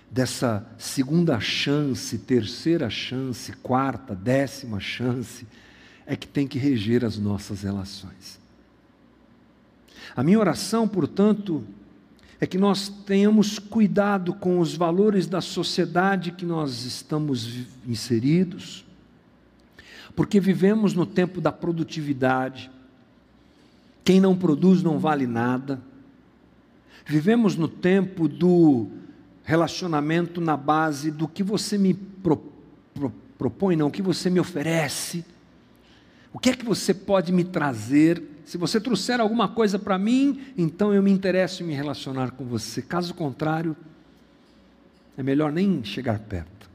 [0.09, 5.45] dessa segunda chance, terceira chance, quarta, décima chance,
[6.09, 8.41] é que tem que reger as nossas relações.
[10.17, 11.63] A minha oração, portanto,
[12.41, 18.87] é que nós tenhamos cuidado com os valores da sociedade que nós estamos inseridos,
[20.17, 22.71] porque vivemos no tempo da produtividade.
[24.03, 25.79] Quem não produz não vale nada.
[27.05, 28.87] Vivemos no tempo do
[29.45, 32.39] relacionamento na base do que você me pro,
[32.95, 35.23] pro, propõe, não, o que você me oferece.
[36.33, 38.23] O que é que você pode me trazer?
[38.45, 42.45] Se você trouxer alguma coisa para mim, então eu me interesso em me relacionar com
[42.45, 42.83] você.
[42.83, 43.77] Caso contrário,
[45.17, 46.69] é melhor nem chegar perto.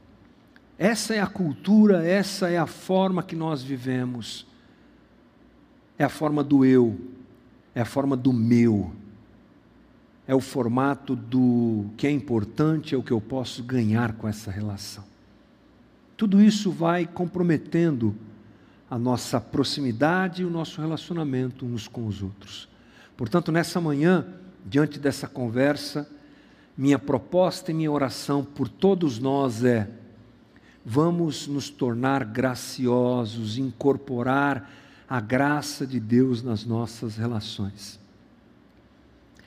[0.78, 4.46] Essa é a cultura, essa é a forma que nós vivemos.
[5.96, 6.98] É a forma do eu,
[7.74, 8.92] é a forma do meu.
[10.26, 14.50] É o formato do que é importante, é o que eu posso ganhar com essa
[14.50, 15.04] relação.
[16.16, 18.14] Tudo isso vai comprometendo
[18.90, 22.68] a nossa proximidade e o nosso relacionamento uns com os outros.
[23.16, 24.26] Portanto, nessa manhã,
[24.64, 26.08] diante dessa conversa,
[26.76, 29.88] minha proposta e minha oração por todos nós é
[30.84, 34.70] vamos nos tornar graciosos, incorporar
[35.08, 37.98] a graça de Deus nas nossas relações.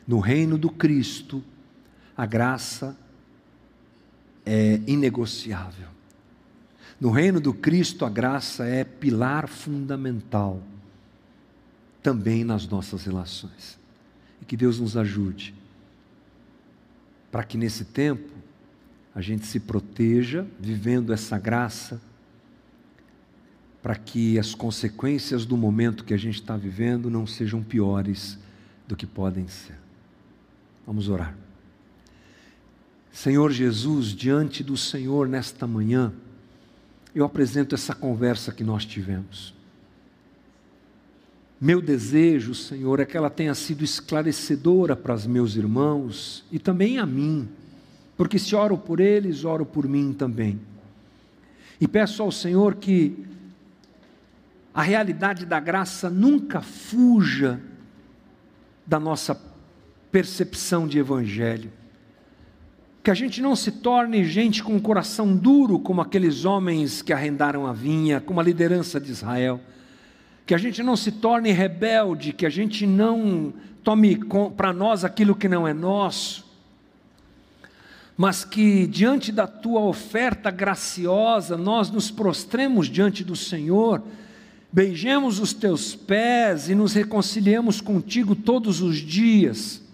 [0.07, 1.43] No reino do Cristo,
[2.15, 2.97] a graça
[4.45, 5.96] é inegociável.
[6.99, 10.61] No reino do Cristo, a graça é pilar fundamental
[12.01, 13.77] também nas nossas relações.
[14.41, 15.53] E que Deus nos ajude
[17.31, 18.33] para que nesse tempo
[19.13, 22.01] a gente se proteja, vivendo essa graça,
[23.81, 28.37] para que as consequências do momento que a gente está vivendo não sejam piores
[28.87, 29.77] do que podem ser.
[30.85, 31.35] Vamos orar.
[33.11, 36.13] Senhor Jesus, diante do Senhor nesta manhã,
[37.19, 39.53] eu apresento essa conversa que nós tivemos.
[41.59, 46.99] Meu desejo, Senhor, é que ela tenha sido esclarecedora para os meus irmãos e também
[46.99, 47.49] a mim
[48.17, 50.59] porque se oro por eles, oro por mim também.
[51.79, 53.25] E peço ao Senhor que
[54.73, 57.61] a realidade da graça nunca fuja
[58.85, 59.39] da nossa
[60.11, 61.71] percepção de evangelho.
[63.07, 67.13] Que a gente não se torne gente com o coração duro, como aqueles homens que
[67.13, 69.61] arrendaram a vinha, como a liderança de Israel.
[70.45, 74.19] Que a gente não se torne rebelde, que a gente não tome
[74.57, 76.45] para nós aquilo que não é nosso
[78.17, 84.03] mas que diante da tua oferta graciosa nós nos prostremos diante do Senhor,
[84.69, 89.86] beijemos os teus pés e nos reconciliemos contigo todos os dias,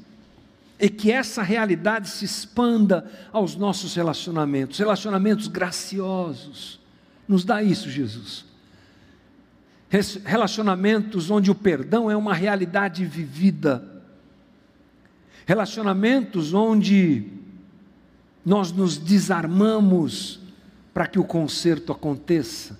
[0.79, 6.79] e que essa realidade se expanda aos nossos relacionamentos, relacionamentos graciosos.
[7.27, 8.45] Nos dá isso, Jesus.
[10.25, 13.87] Relacionamentos onde o perdão é uma realidade vivida.
[15.45, 17.27] Relacionamentos onde
[18.45, 20.39] nós nos desarmamos
[20.93, 22.79] para que o conserto aconteça.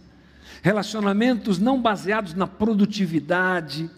[0.62, 3.90] Relacionamentos não baseados na produtividade,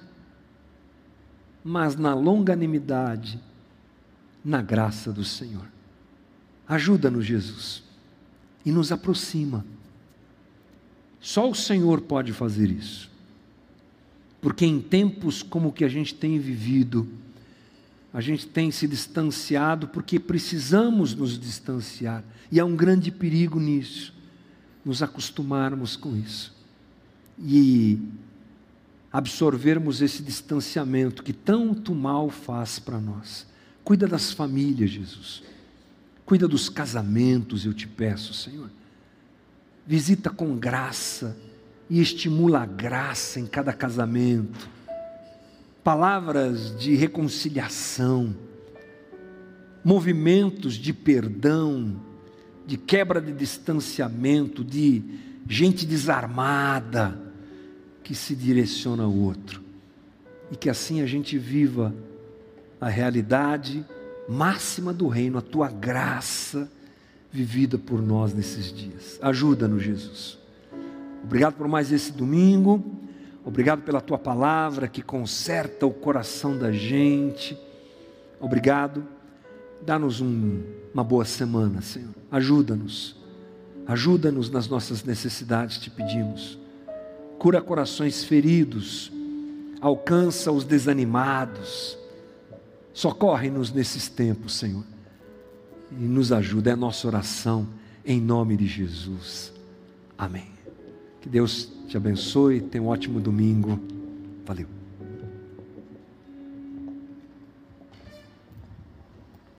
[1.64, 3.40] mas na longanimidade,
[4.46, 5.68] na graça do Senhor.
[6.68, 7.84] Ajuda-nos, Jesus,
[8.64, 9.66] e nos aproxima.
[11.20, 13.10] Só o Senhor pode fazer isso.
[14.40, 17.10] Porque em tempos como o que a gente tem vivido,
[18.14, 22.24] a gente tem se distanciado porque precisamos nos distanciar.
[22.52, 24.14] E há um grande perigo nisso,
[24.86, 26.56] nos acostumarmos com isso.
[27.40, 28.00] E
[29.12, 33.48] absorvermos esse distanciamento que tanto mal faz para nós.
[33.86, 35.44] Cuida das famílias, Jesus.
[36.26, 38.70] Cuida dos casamentos, eu te peço, Senhor.
[39.88, 41.38] Visita com graça
[41.90, 44.76] e estimula a graça em cada casamento
[45.86, 48.36] palavras de reconciliação,
[49.84, 52.02] movimentos de perdão,
[52.66, 55.04] de quebra de distanciamento, de
[55.48, 57.22] gente desarmada
[58.04, 59.62] que se direciona ao outro.
[60.52, 61.94] E que assim a gente viva
[62.80, 63.86] a realidade
[64.28, 66.70] máxima do reino, a tua graça
[67.32, 69.20] vivida por nós nesses dias.
[69.22, 70.38] Ajuda-nos, Jesus.
[71.24, 72.84] Obrigado por mais esse domingo.
[73.44, 77.58] Obrigado pela tua palavra que conserta o coração da gente.
[78.40, 79.06] Obrigado.
[79.82, 80.64] Dá-nos um,
[80.94, 82.14] uma boa semana, Senhor.
[82.32, 83.16] Ajuda-nos.
[83.86, 86.58] Ajuda-nos nas nossas necessidades, te pedimos.
[87.38, 89.12] Cura corações feridos.
[89.80, 91.98] Alcança os desanimados.
[92.96, 94.86] Socorre-nos nesses tempos, Senhor.
[95.92, 96.72] E nos ajuda.
[96.72, 97.68] É nossa oração
[98.06, 99.52] em nome de Jesus.
[100.18, 100.48] Amém.
[101.20, 102.62] Que Deus te abençoe.
[102.62, 103.78] Tenha um ótimo domingo.
[104.46, 104.75] Valeu.